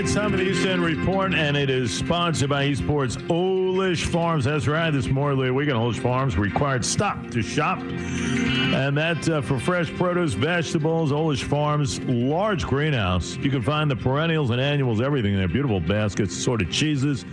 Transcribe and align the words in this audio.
right, 0.00 0.06
it's 0.06 0.14
time 0.14 0.30
for 0.30 0.38
the 0.38 0.70
End 0.70 0.82
Report, 0.82 1.34
and 1.34 1.56
it 1.56 1.68
is 1.68 1.92
sponsored 1.92 2.48
by 2.48 2.66
Esports 2.66 3.18
Olish 3.28 4.06
Farms. 4.06 4.46
That's 4.46 4.66
right, 4.66 4.90
this 4.90 5.06
Memorial 5.06 5.52
Weekend, 5.52 5.76
Olish 5.76 5.98
Farms 5.98 6.38
required 6.38 6.84
stop 6.86 7.30
to 7.30 7.42
shop. 7.42 7.78
And 7.80 8.96
that 8.96 9.28
uh, 9.28 9.42
for 9.42 9.58
fresh 9.58 9.92
produce, 9.94 10.32
vegetables, 10.32 11.12
Olish 11.12 11.42
Farms, 11.42 12.00
large 12.00 12.66
greenhouse. 12.66 13.36
You 13.36 13.50
can 13.50 13.60
find 13.60 13.90
the 13.90 13.96
perennials 13.96 14.50
and 14.50 14.60
annuals, 14.60 15.02
everything 15.02 15.34
in 15.34 15.38
there. 15.38 15.48
Beautiful 15.48 15.80
baskets, 15.80 16.34
assorted 16.34 16.70
cheeses. 16.70 17.24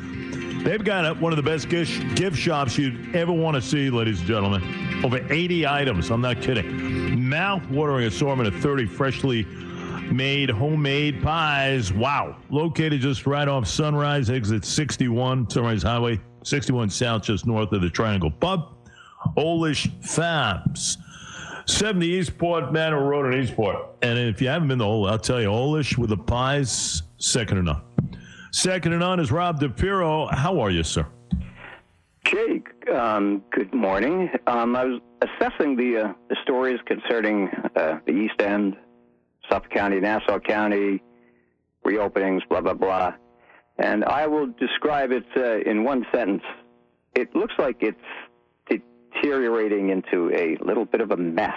They've 0.63 0.83
got 0.83 1.21
one 1.21 1.31
of 1.31 1.37
the 1.37 1.43
best 1.43 1.69
gift 1.69 2.37
shops 2.37 2.77
you'd 2.77 3.15
ever 3.15 3.31
want 3.31 3.55
to 3.55 3.61
see, 3.61 3.89
ladies 3.89 4.19
and 4.19 4.27
gentlemen. 4.27 5.05
Over 5.05 5.25
80 5.31 5.65
items, 5.65 6.09
I'm 6.09 6.21
not 6.21 6.41
kidding. 6.41 7.29
Mouth-watering 7.29 8.07
assortment 8.07 8.53
of 8.53 8.61
30 8.61 8.87
freshly 8.87 9.45
made 10.11 10.49
homemade 10.49 11.21
pies. 11.21 11.93
Wow. 11.93 12.37
Located 12.49 13.01
just 13.01 13.25
right 13.25 13.47
off 13.47 13.67
Sunrise, 13.67 14.29
exit 14.29 14.65
61, 14.65 15.49
Sunrise 15.49 15.83
Highway, 15.83 16.19
61 16.43 16.89
South, 16.89 17.23
just 17.23 17.45
north 17.45 17.71
of 17.71 17.81
the 17.81 17.89
Triangle 17.89 18.31
Pub. 18.31 18.73
Olish 19.37 19.91
Farms. 20.03 20.97
70 21.65 22.05
Eastport, 22.07 22.71
Manor 22.71 23.03
Road 23.03 23.33
in 23.33 23.41
Eastport. 23.41 23.77
And 24.01 24.17
if 24.17 24.41
you 24.41 24.47
haven't 24.47 24.69
been 24.69 24.79
to 24.79 24.85
Olish, 24.85 25.11
I'll 25.11 25.19
tell 25.19 25.41
you, 25.41 25.49
Olish 25.49 25.97
with 25.97 26.09
the 26.09 26.17
pies, 26.17 27.03
second 27.17 27.57
to 27.57 27.63
none. 27.63 27.81
Second 28.51 28.93
to 28.93 28.97
none 28.97 29.19
is 29.19 29.31
Rob 29.31 29.59
DiPiero. 29.59 30.33
How 30.33 30.59
are 30.59 30.71
you, 30.71 30.83
sir? 30.83 31.05
Jake, 32.23 32.67
um, 32.89 33.43
good 33.51 33.73
morning. 33.73 34.29
Um, 34.47 34.75
I 34.75 34.85
was 34.85 35.01
assessing 35.21 35.75
the, 35.75 36.05
uh, 36.05 36.13
the 36.29 36.37
stories 36.43 36.79
concerning 36.85 37.49
uh, 37.75 37.99
the 38.05 38.11
East 38.11 38.41
End 38.41 38.75
Suffolk 39.49 39.71
County, 39.71 39.99
Nassau 39.99 40.39
County, 40.39 41.01
reopenings, 41.85 42.41
blah, 42.49 42.61
blah, 42.61 42.73
blah. 42.73 43.13
And 43.77 44.03
I 44.03 44.27
will 44.27 44.47
describe 44.47 45.11
it 45.11 45.25
uh, 45.35 45.59
in 45.69 45.83
one 45.83 46.05
sentence. 46.13 46.43
It 47.15 47.35
looks 47.35 47.53
like 47.57 47.77
it's 47.81 47.97
deteriorating 48.69 49.89
into 49.89 50.31
a 50.33 50.57
little 50.63 50.85
bit 50.85 51.01
of 51.01 51.11
a 51.11 51.17
mess. 51.17 51.55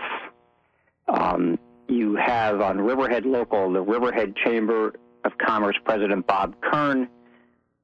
Um, 1.09 1.59
you 1.89 2.15
have 2.17 2.61
on 2.61 2.81
Riverhead 2.81 3.27
Local, 3.27 3.73
the 3.73 3.81
Riverhead 3.81 4.37
Chamber 4.37 4.95
of 5.25 5.33
Commerce 5.39 5.77
President 5.84 6.27
Bob 6.27 6.55
Kern, 6.61 7.09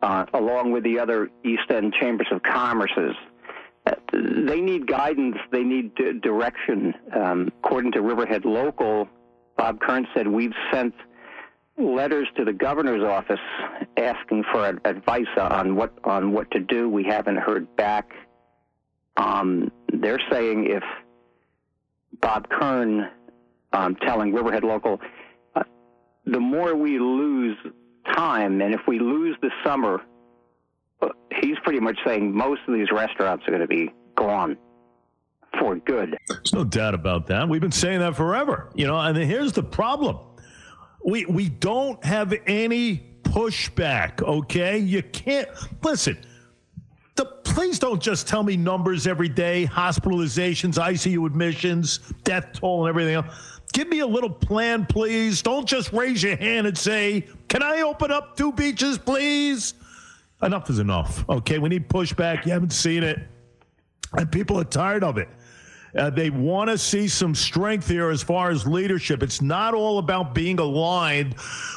uh, 0.02 0.26
along 0.32 0.72
with 0.72 0.84
the 0.84 0.98
other 0.98 1.28
East 1.44 1.70
End 1.70 1.94
Chambers 1.98 2.28
of 2.30 2.42
Commerce's. 2.42 3.16
Uh, 3.86 3.94
they 4.12 4.60
need 4.60 4.86
guidance. 4.86 5.36
They 5.50 5.62
need 5.62 5.94
d- 5.94 6.18
direction. 6.20 6.94
Um, 7.14 7.52
according 7.62 7.92
to 7.92 8.02
Riverhead 8.02 8.44
Local, 8.44 9.08
Bob 9.56 9.80
Kern 9.80 10.06
said, 10.14 10.28
We've 10.28 10.54
sent 10.72 10.94
letters 11.78 12.28
to 12.36 12.44
the 12.44 12.52
governor's 12.52 13.02
office 13.02 13.40
asking 13.96 14.44
for 14.50 14.78
advice 14.84 15.26
on 15.36 15.76
what 15.76 15.92
on 16.04 16.32
what 16.32 16.50
to 16.52 16.60
do. 16.60 16.88
We 16.88 17.04
haven't 17.04 17.36
heard 17.36 17.74
back. 17.76 18.12
Um, 19.16 19.70
they're 19.92 20.20
saying 20.30 20.66
if 20.70 20.82
Bob 22.20 22.48
Kern 22.48 23.08
um, 23.72 23.96
telling 23.96 24.32
Riverhead 24.32 24.64
Local, 24.64 25.00
uh, 25.54 25.64
the 26.24 26.40
more 26.40 26.74
we 26.74 26.98
lose 26.98 27.56
time, 28.14 28.60
and 28.60 28.74
if 28.74 28.80
we 28.86 28.98
lose 28.98 29.36
the 29.42 29.50
summer, 29.64 30.02
uh, 31.02 31.08
he's 31.40 31.56
pretty 31.62 31.80
much 31.80 31.98
saying 32.06 32.34
most 32.34 32.60
of 32.68 32.74
these 32.74 32.90
restaurants 32.90 33.44
are 33.46 33.50
going 33.50 33.60
to 33.60 33.66
be 33.66 33.90
gone 34.16 34.56
good. 35.74 36.16
There's 36.28 36.52
no 36.52 36.64
doubt 36.64 36.94
about 36.94 37.26
that. 37.26 37.48
We've 37.48 37.60
been 37.60 37.72
saying 37.72 37.98
that 38.00 38.14
forever. 38.14 38.70
You 38.74 38.86
know, 38.86 38.98
and 38.98 39.16
here's 39.16 39.52
the 39.52 39.62
problem. 39.62 40.18
We 41.04 41.24
we 41.26 41.48
don't 41.48 42.02
have 42.04 42.32
any 42.46 43.16
pushback, 43.22 44.22
okay? 44.22 44.78
You 44.78 45.02
can't 45.02 45.48
listen. 45.82 46.16
The, 47.16 47.24
please 47.24 47.78
don't 47.78 48.00
just 48.00 48.28
tell 48.28 48.42
me 48.42 48.56
numbers 48.56 49.06
every 49.06 49.28
day, 49.28 49.66
hospitalizations, 49.66 50.74
ICU 50.74 51.26
admissions, 51.26 51.98
death 52.24 52.52
toll, 52.52 52.86
and 52.86 52.90
everything 52.90 53.14
else. 53.14 53.26
Give 53.72 53.88
me 53.88 54.00
a 54.00 54.06
little 54.06 54.30
plan, 54.30 54.86
please. 54.86 55.42
Don't 55.42 55.66
just 55.66 55.92
raise 55.92 56.22
your 56.22 56.36
hand 56.36 56.66
and 56.66 56.76
say, 56.76 57.26
Can 57.48 57.62
I 57.62 57.82
open 57.82 58.10
up 58.10 58.36
two 58.36 58.52
beaches, 58.52 58.98
please? 58.98 59.74
Enough 60.42 60.70
is 60.70 60.78
enough. 60.78 61.28
Okay, 61.28 61.58
we 61.58 61.68
need 61.68 61.88
pushback. 61.88 62.44
You 62.46 62.52
haven't 62.52 62.72
seen 62.72 63.02
it. 63.02 63.18
And 64.12 64.30
people 64.30 64.58
are 64.58 64.64
tired 64.64 65.02
of 65.02 65.18
it. 65.18 65.28
Uh, 65.96 66.10
they 66.10 66.30
want 66.30 66.68
to 66.68 66.76
see 66.76 67.08
some 67.08 67.34
strength 67.34 67.88
here 67.88 68.10
as 68.10 68.22
far 68.22 68.50
as 68.50 68.66
leadership. 68.66 69.22
It's 69.22 69.40
not 69.40 69.72
all 69.72 69.98
about 69.98 70.34
being 70.34 70.58
aligned 70.58 71.36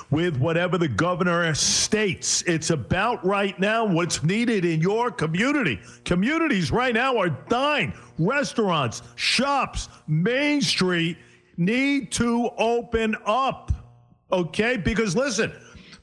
with 0.09 0.37
whatever 0.37 0.77
the 0.77 0.87
governor 0.87 1.53
states. 1.53 2.41
It's 2.43 2.69
about 2.69 3.25
right 3.25 3.57
now 3.59 3.85
what's 3.85 4.23
needed 4.23 4.65
in 4.65 4.81
your 4.81 5.09
community. 5.09 5.79
Communities 6.03 6.71
right 6.71 6.93
now 6.93 7.17
are 7.17 7.29
dying. 7.29 7.93
Restaurants, 8.17 9.03
shops, 9.15 9.87
Main 10.07 10.61
Street 10.61 11.17
need 11.57 12.11
to 12.13 12.49
open 12.57 13.15
up. 13.25 13.71
Okay? 14.31 14.75
Because 14.75 15.15
listen, 15.15 15.53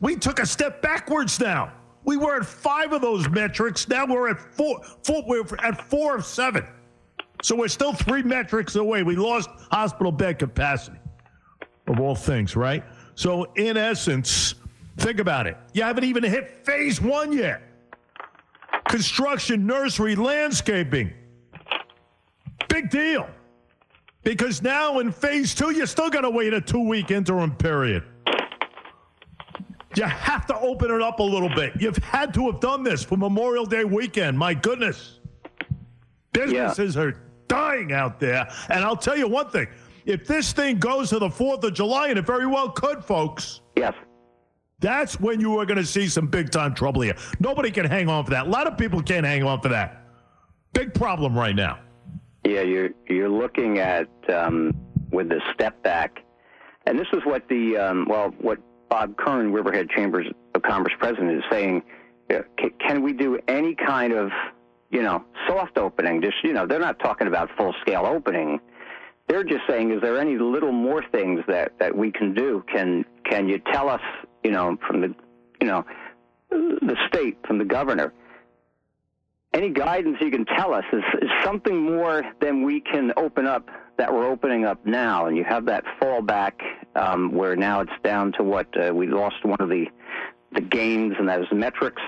we 0.01 0.17
took 0.17 0.39
a 0.39 0.47
step 0.47 0.81
backwards 0.81 1.39
now. 1.39 1.73
We 2.05 2.17
were 2.17 2.41
at 2.41 2.47
five 2.47 2.93
of 2.93 3.03
those 3.03 3.29
metrics. 3.29 3.89
Now 3.89 4.07
we're 4.07 4.31
at 4.31 4.39
four, 4.39 4.81
four 5.03 5.25
we're 5.27 5.45
at 5.59 5.91
four 5.91 6.17
of 6.17 6.25
seven. 6.25 6.65
So 7.43 7.57
we're 7.57 7.69
still 7.69 7.93
three 7.93 8.23
metrics 8.23 8.77
away. 8.77 9.03
We 9.03 9.17
lost 9.17 9.49
hospital 9.71 10.13
bed 10.13 10.39
capacity, 10.39 10.99
of 11.87 12.01
all 12.01 12.15
things, 12.15 12.57
right? 12.57 12.83
So, 13.15 13.45
in 13.55 13.77
essence, 13.77 14.55
think 14.99 15.21
about 15.21 15.47
it. 15.47 15.57
You 15.73 15.83
haven't 15.83 16.05
even 16.05 16.23
hit 16.23 16.65
phase 16.65 17.01
one 17.01 17.33
yet. 17.33 17.63
Construction, 18.89 19.67
nursery, 19.67 20.15
landscaping. 20.15 21.13
Big 22.69 22.91
deal. 22.91 23.29
Because 24.23 24.61
now 24.61 24.99
in 24.99 25.13
phase 25.13 25.55
two, 25.55 25.71
you're 25.71 25.87
still 25.87 26.11
going 26.11 26.25
to 26.25 26.31
wait 26.31 26.53
a 26.53 26.61
two 26.61 26.87
week 26.87 27.11
interim 27.11 27.55
period. 27.55 28.03
You 29.95 30.03
have 30.03 30.47
to 30.47 30.59
open 30.59 30.91
it 30.91 31.01
up 31.01 31.21
a 31.21 31.23
little 31.23 31.49
bit. 31.49 31.73
You've 31.81 31.97
had 31.99 32.35
to 32.35 32.51
have 32.51 32.61
done 32.61 32.83
this 32.83 33.03
for 33.03 33.17
Memorial 33.17 33.65
Day 33.65 33.85
weekend. 33.85 34.37
My 34.37 34.53
goodness. 34.53 35.21
Businesses 36.33 36.97
yeah. 36.97 37.03
are 37.03 37.23
dying 37.49 37.93
out 37.93 38.21
there. 38.21 38.49
And 38.69 38.85
I'll 38.85 38.97
tell 38.97 39.17
you 39.17 39.29
one 39.29 39.51
thing 39.51 39.69
if 40.07 40.27
this 40.27 40.53
thing 40.53 40.79
goes 40.79 41.11
to 41.11 41.19
the 41.19 41.29
4th 41.29 41.65
of 41.65 41.75
July, 41.75 42.09
and 42.09 42.19
it 42.19 42.25
very 42.25 42.47
well 42.47 42.71
could, 42.71 43.05
folks. 43.05 43.61
Yes. 43.77 43.95
That's 44.79 45.19
when 45.21 45.41
you 45.41 45.59
are 45.59 45.67
going 45.67 45.79
to 45.79 45.87
see 45.87 46.07
some 46.07 46.27
big 46.27 46.51
time 46.51 46.75
trouble 46.75 47.01
here. 47.01 47.17
Nobody 47.41 47.71
can 47.71 47.87
hang 47.87 48.09
on 48.09 48.25
for 48.25 48.31
that. 48.31 48.47
A 48.47 48.51
lot 48.51 48.67
of 48.67 48.79
people 48.79 49.03
can't 49.03 49.27
hang 49.27 49.43
on 49.43 49.61
for 49.61 49.69
that. 49.69 50.03
Big 50.73 50.95
problem 50.95 51.37
right 51.37 51.57
now. 51.57 51.81
Yeah, 52.45 52.61
you're 52.61 52.91
you're 53.09 53.31
looking 53.31 53.79
at 53.79 54.09
um, 54.33 54.73
with 55.11 55.31
the 55.31 55.41
step 55.55 55.83
back, 55.83 56.23
and 56.87 56.99
this 56.99 57.09
is 57.13 57.21
what 57.25 57.49
the 57.49 57.77
um, 57.77 58.07
well, 58.09 58.35
what 58.39 58.59
Bob 58.89 59.17
Kern, 59.17 59.53
Riverhead 59.53 59.89
Chambers 59.91 60.27
of 60.55 60.63
Commerce 60.63 60.93
president, 60.99 61.33
is 61.39 61.45
saying. 61.51 61.83
Can 62.81 63.03
we 63.03 63.13
do 63.13 63.39
any 63.47 63.77
kind 63.77 64.13
of 64.13 64.33
you 64.91 65.03
know, 65.03 65.25
soft 65.47 65.79
opening. 65.79 66.23
Just 66.23 66.37
you 66.43 66.53
know, 66.53 66.67
they're 66.67 66.79
not 66.79 66.99
talking 66.99 67.27
about 67.27 67.51
full 67.57 67.75
scale 67.81 68.07
opening. 68.07 68.61
They're 69.29 69.45
just 69.45 69.63
saying, 69.69 69.91
is 69.91 70.01
there 70.01 70.19
any 70.19 70.39
little 70.39 70.73
more 70.73 71.03
things 71.11 71.41
that 71.49 71.79
that 71.79 71.97
we 71.97 72.13
can 72.13 72.35
do? 72.35 72.65
Can 72.73 73.05
can 73.25 73.49
you 73.49 73.61
tell 73.73 73.89
us, 73.89 74.03
you 74.45 74.53
know, 74.53 74.77
from 74.87 75.01
the, 75.01 75.15
you 75.61 75.67
know, 75.67 75.85
the 76.51 76.97
state 77.09 77.39
from 77.47 77.59
the 77.59 77.65
governor? 77.65 78.13
Any 79.53 79.71
guidance 79.71 80.19
you 80.21 80.31
can 80.31 80.45
tell 80.45 80.75
us 80.75 80.85
is, 80.93 81.03
is 81.23 81.31
something 81.43 81.83
more 81.83 82.23
than 82.41 82.63
we 82.63 82.81
can 82.81 83.13
open 83.17 83.47
up 83.47 83.69
that 83.97 84.13
we're 84.13 84.27
opening 84.27 84.67
up 84.67 84.85
now, 84.85 85.27
and 85.27 85.37
you 85.37 85.45
have 85.45 85.65
that 85.67 85.85
fallback 86.01 86.53
um, 86.95 87.33
where 87.33 87.57
now 87.57 87.81
it's 87.81 87.93
down 88.05 88.33
to 88.33 88.43
what 88.43 88.67
uh, 88.79 88.95
we 88.95 89.07
lost 89.07 89.45
one 89.45 89.61
of 89.61 89.69
the 89.69 89.87
the 90.53 90.61
gains 90.61 91.15
and 91.19 91.29
those 91.29 91.47
metrics. 91.53 92.03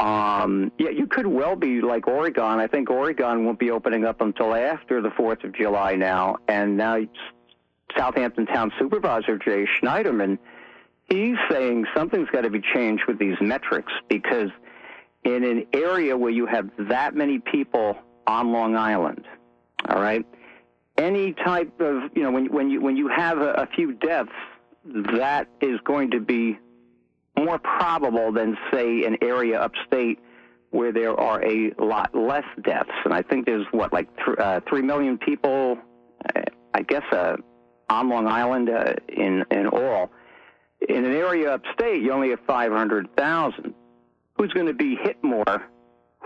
Um, 0.00 0.72
yeah, 0.78 0.88
you 0.88 1.06
could 1.06 1.26
well 1.26 1.56
be 1.56 1.82
like 1.82 2.08
Oregon. 2.08 2.58
I 2.58 2.66
think 2.66 2.88
Oregon 2.88 3.44
won't 3.44 3.58
be 3.58 3.70
opening 3.70 4.06
up 4.06 4.22
until 4.22 4.54
after 4.54 5.02
the 5.02 5.10
4th 5.10 5.44
of 5.44 5.52
July 5.52 5.94
now. 5.94 6.38
And 6.48 6.78
now 6.78 6.96
Southampton 7.94 8.46
Town 8.46 8.72
Supervisor 8.78 9.36
Jay 9.36 9.66
Schneiderman, 9.78 10.38
he's 11.10 11.36
saying 11.50 11.84
something's 11.94 12.30
got 12.30 12.42
to 12.42 12.50
be 12.50 12.62
changed 12.74 13.02
with 13.06 13.18
these 13.18 13.36
metrics 13.42 13.92
because 14.08 14.48
in 15.24 15.44
an 15.44 15.66
area 15.74 16.16
where 16.16 16.30
you 16.30 16.46
have 16.46 16.70
that 16.78 17.14
many 17.14 17.38
people 17.38 17.94
on 18.26 18.52
Long 18.52 18.76
Island, 18.76 19.26
all 19.86 20.00
right, 20.00 20.24
any 20.96 21.34
type 21.34 21.78
of, 21.78 22.04
you 22.14 22.22
know, 22.22 22.30
when, 22.30 22.50
when, 22.50 22.70
you, 22.70 22.80
when 22.80 22.96
you 22.96 23.08
have 23.08 23.36
a, 23.36 23.50
a 23.52 23.66
few 23.66 23.92
deaths, 23.92 24.32
that 24.86 25.46
is 25.60 25.78
going 25.84 26.12
to 26.12 26.20
be 26.20 26.58
more 27.36 27.58
probable 27.58 28.32
than, 28.32 28.56
say, 28.72 29.04
an 29.04 29.16
area 29.22 29.60
upstate 29.60 30.18
where 30.70 30.92
there 30.92 31.18
are 31.18 31.44
a 31.44 31.72
lot 31.78 32.14
less 32.14 32.44
deaths. 32.62 32.90
And 33.04 33.12
I 33.12 33.22
think 33.22 33.46
there's, 33.46 33.66
what, 33.72 33.92
like 33.92 34.08
th- 34.24 34.38
uh, 34.38 34.60
3 34.68 34.82
million 34.82 35.18
people, 35.18 35.78
uh, 36.34 36.42
I 36.74 36.82
guess, 36.82 37.02
uh, 37.12 37.36
on 37.88 38.08
Long 38.08 38.26
Island 38.26 38.70
uh, 38.70 38.94
in, 39.08 39.44
in 39.50 39.66
all. 39.66 40.10
In 40.88 41.04
an 41.04 41.12
area 41.12 41.54
upstate, 41.54 42.02
you 42.02 42.12
only 42.12 42.30
have 42.30 42.40
500,000. 42.46 43.74
Who's 44.36 44.52
going 44.52 44.66
to 44.66 44.74
be 44.74 44.96
hit 44.96 45.22
more? 45.22 45.62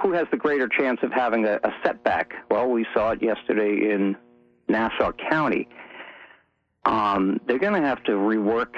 Who 0.03 0.13
has 0.13 0.27
the 0.31 0.37
greater 0.37 0.69
chance 0.69 1.01
of 1.03 1.11
having 1.11 1.47
a, 1.47 1.55
a 1.65 1.73
setback? 1.83 2.33
Well, 2.51 2.69
we 2.69 2.87
saw 2.95 3.13
it 3.13 3.23
yesterday 3.23 3.93
in 3.93 4.17
Nassau 4.69 5.13
County. 5.31 5.69
Um, 6.85 7.41
they're 7.47 7.59
going 7.59 7.81
to 7.81 7.89
have 7.89 8.03
to 8.05 8.13
rework 8.13 8.75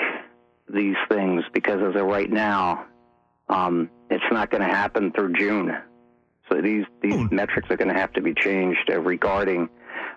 these 0.68 0.96
things 1.08 1.44
because 1.52 1.80
as 1.82 2.00
of 2.00 2.06
right 2.06 2.30
now, 2.30 2.86
um, 3.48 3.90
it's 4.10 4.24
not 4.30 4.50
going 4.50 4.62
to 4.62 4.74
happen 4.74 5.12
through 5.12 5.34
June. 5.34 5.76
So 6.48 6.60
these 6.60 6.84
these 7.02 7.14
hmm. 7.14 7.34
metrics 7.34 7.70
are 7.70 7.76
going 7.76 7.88
to 7.88 7.98
have 7.98 8.12
to 8.14 8.20
be 8.20 8.34
changed 8.34 8.90
uh, 8.90 9.00
regarding 9.00 9.68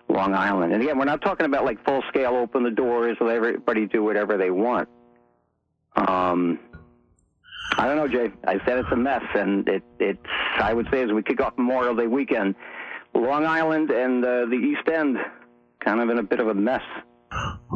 Long 0.07 0.33
Island. 0.33 0.73
And 0.73 0.81
again, 0.81 0.97
we're 0.97 1.05
not 1.05 1.21
talking 1.21 1.45
about 1.45 1.65
like 1.65 1.83
full 1.85 2.03
scale 2.09 2.35
open 2.35 2.63
the 2.63 2.71
doors, 2.71 3.17
let 3.19 3.35
everybody 3.35 3.85
do 3.87 4.03
whatever 4.03 4.37
they 4.37 4.51
want. 4.51 4.89
Um, 5.95 6.59
I 7.77 7.85
don't 7.85 7.97
know, 7.97 8.07
Jay. 8.07 8.31
I 8.47 8.63
said 8.65 8.79
it's 8.79 8.91
a 8.91 8.95
mess, 8.95 9.23
and 9.35 9.67
it 9.67 9.83
it's 9.99 10.19
I 10.57 10.73
would 10.73 10.87
say 10.91 11.03
as 11.03 11.11
we 11.11 11.23
kick 11.23 11.41
off 11.41 11.57
Memorial 11.57 11.95
Day 11.95 12.07
weekend, 12.07 12.55
Long 13.13 13.45
Island 13.45 13.89
and 13.91 14.23
uh, 14.23 14.45
the 14.45 14.55
East 14.55 14.87
End 14.87 15.17
kind 15.79 16.01
of 16.01 16.09
in 16.09 16.17
a 16.17 16.23
bit 16.23 16.39
of 16.39 16.47
a 16.47 16.53
mess. 16.53 16.81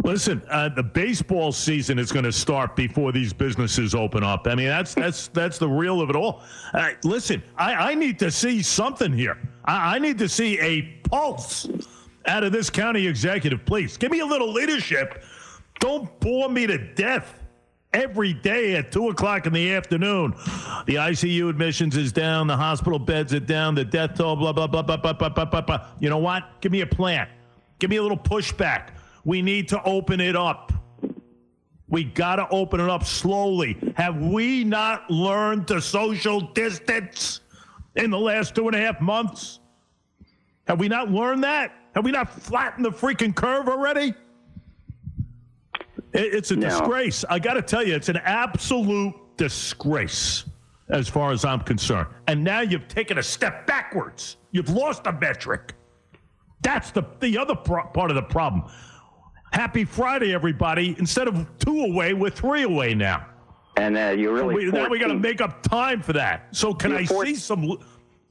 Listen, 0.03 0.41
uh, 0.50 0.69
the 0.69 0.83
baseball 0.83 1.51
season 1.51 2.00
is 2.00 2.11
going 2.11 2.25
to 2.25 2.31
start 2.31 2.75
before 2.75 3.11
these 3.11 3.31
businesses 3.31 3.94
open 3.94 4.23
up. 4.23 4.47
I 4.47 4.55
mean, 4.55 4.67
that's 4.67 4.95
that's 4.95 5.27
that's 5.29 5.57
the 5.59 5.67
real 5.67 6.01
of 6.01 6.09
it 6.09 6.15
all. 6.15 6.41
Uh, 6.73 6.89
listen, 7.03 7.41
I, 7.57 7.91
I 7.91 7.95
need 7.95 8.19
to 8.19 8.31
see 8.31 8.61
something 8.61 9.13
here. 9.13 9.38
I, 9.65 9.95
I 9.95 10.00
need 10.00 10.17
to 10.17 10.27
see 10.27 10.59
a 10.59 10.81
pulse 11.07 11.69
out 12.25 12.44
of 12.44 12.51
this 12.51 12.69
county 12.69 13.07
executive. 13.07 13.65
Please 13.65 13.95
give 13.95 14.11
me 14.11 14.19
a 14.21 14.25
little 14.25 14.51
leadership. 14.51 15.23
Don't 15.79 16.19
bore 16.19 16.50
me 16.50 16.65
to 16.67 16.77
death 16.77 17.39
every 17.94 18.33
day 18.33 18.75
at 18.75 18.91
two 18.91 19.09
o'clock 19.09 19.45
in 19.45 19.53
the 19.53 19.73
afternoon. 19.73 20.31
The 20.88 20.95
ICU 20.95 21.50
admissions 21.50 21.95
is 21.95 22.11
down, 22.11 22.47
the 22.47 22.57
hospital 22.57 22.97
beds 22.97 23.33
are 23.33 23.39
down, 23.39 23.75
the 23.75 23.85
death 23.85 24.15
toll, 24.15 24.35
blah 24.35 24.51
blah 24.51 24.67
blah 24.67 24.81
blah 24.81 24.97
blah 24.97 25.13
blah 25.13 25.29
blah 25.29 25.45
blah. 25.45 25.61
blah. 25.61 25.88
You 26.00 26.09
know 26.09 26.17
what? 26.17 26.44
Give 26.61 26.71
me 26.71 26.81
a 26.81 26.88
plan. 26.88 27.27
Give 27.79 27.89
me 27.89 27.97
a 27.97 28.01
little 28.01 28.17
pushback. 28.17 28.89
We 29.25 29.42
need 29.42 29.70
to 29.70 29.81
open 29.84 30.20
it 30.20 30.36
up. 30.36 30.72
We 31.88 32.04
got 32.04 32.38
to 32.38 32.48
open 32.50 32.80
it 32.80 32.90
up 32.90 33.04
slowly. 33.06 33.78
Have 33.96 34.18
we 34.18 34.64
not 34.64 35.10
learned 35.12 35.68
to 35.68 35.80
social 35.80 36.42
distance 36.42 37.42
in 37.96 38.10
the 38.10 38.20
last 38.20 38.56
two 38.56 38.68
and 38.68 38.75
a 38.75 38.80
half 38.80 39.00
months? 39.00 39.60
Have 40.68 40.80
we 40.80 40.88
not 40.88 41.12
learned 41.12 41.44
that? 41.44 41.72
Have 41.94 42.04
we 42.04 42.12
not 42.12 42.31
flattened 42.31 42.86
the 42.86 42.92
freaking 42.92 43.36
curve 43.36 43.68
already? 43.68 44.14
It's 46.14 46.52
a 46.52 46.56
no. 46.56 46.70
disgrace. 46.70 47.25
I 47.30 47.40
got 47.40 47.54
to 47.56 47.62
tell 47.62 47.86
you, 47.86 47.96
it's 47.96 48.10
an 48.10 48.18
absolute 48.18 49.14
disgrace 49.38 50.46
as 50.90 51.08
far 51.08 51.31
as 51.31 51.44
I'm 51.46 51.62
concerned. 51.62 52.08
And 52.28 52.44
now 52.44 52.62
you've 52.62 52.88
taken 52.88 53.18
a 53.18 53.24
step 53.24 53.66
backwards. 53.66 54.38
You've 54.52 54.70
lost 54.70 55.06
a 55.06 55.12
metric. 55.12 55.74
That's 56.62 56.92
the, 56.92 57.04
the 57.20 57.38
other 57.38 57.56
pro- 57.56 57.86
part 57.88 58.12
of 58.12 58.16
the 58.16 58.24
problem. 58.24 58.72
Happy 59.53 59.85
Friday, 59.85 60.33
everybody. 60.33 60.95
Instead 60.97 61.27
of 61.27 61.47
two 61.59 61.81
away, 61.81 62.15
we're 62.15 62.31
three 62.31 62.63
away 62.63 62.95
now. 62.95 63.27
And 63.77 63.95
uh, 63.95 64.09
you 64.17 64.31
really 64.31 64.65
so 64.65 64.71
we, 64.71 64.79
now 64.79 64.89
we 64.89 64.97
got 64.97 65.07
to 65.07 65.15
make 65.15 65.41
up 65.41 65.61
time 65.61 66.01
for 66.01 66.13
that. 66.13 66.47
So 66.55 66.73
can 66.73 66.91
I 66.91 67.05
see 67.05 67.35
some 67.35 67.77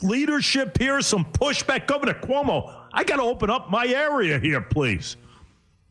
leadership 0.02 0.76
here, 0.78 1.00
some 1.00 1.24
pushback? 1.24 1.86
Governor 1.86 2.14
Cuomo, 2.14 2.74
I 2.92 3.04
got 3.04 3.16
to 3.16 3.22
open 3.22 3.50
up 3.50 3.70
my 3.70 3.86
area 3.86 4.40
here, 4.40 4.60
please. 4.60 5.16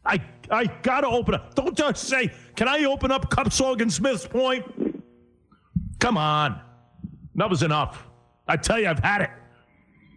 I 0.05 0.21
I 0.49 0.65
got 0.65 1.01
to 1.01 1.07
open 1.07 1.35
up. 1.35 1.55
Don't 1.55 1.77
just 1.77 2.07
say, 2.07 2.29
"Can 2.57 2.67
I 2.67 2.83
open 2.83 3.09
up 3.09 3.29
Cupsogue 3.29 3.81
and 3.81 3.91
Smiths 3.91 4.27
Point?" 4.27 4.65
Come 5.99 6.17
on, 6.17 6.59
that 7.35 7.49
was 7.49 7.63
enough. 7.63 8.05
I 8.47 8.57
tell 8.57 8.79
you, 8.79 8.87
I've 8.87 8.99
had 8.99 9.21
it. 9.21 9.29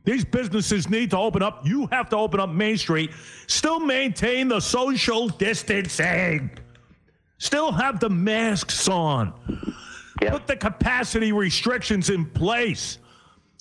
These 0.05 0.27
businesses 0.27 0.91
need 0.91 1.11
to 1.11 1.19
open 1.19 1.43
up. 1.43 1.67
You 1.67 1.87
have 1.87 2.11
to 2.11 2.17
open 2.17 2.39
up 2.39 2.51
Main 2.51 2.77
Street. 2.77 3.11
Still 3.47 3.81
maintain 3.81 4.49
the 4.49 4.61
social 4.61 5.29
distancing. 5.29 6.51
Still 7.39 7.73
have 7.73 8.01
the 8.01 8.11
masks 8.11 8.87
on. 8.89 9.33
Yep. 10.23 10.33
Put 10.33 10.47
the 10.47 10.57
capacity 10.57 11.33
restrictions 11.33 12.11
in 12.11 12.27
place. 12.27 12.99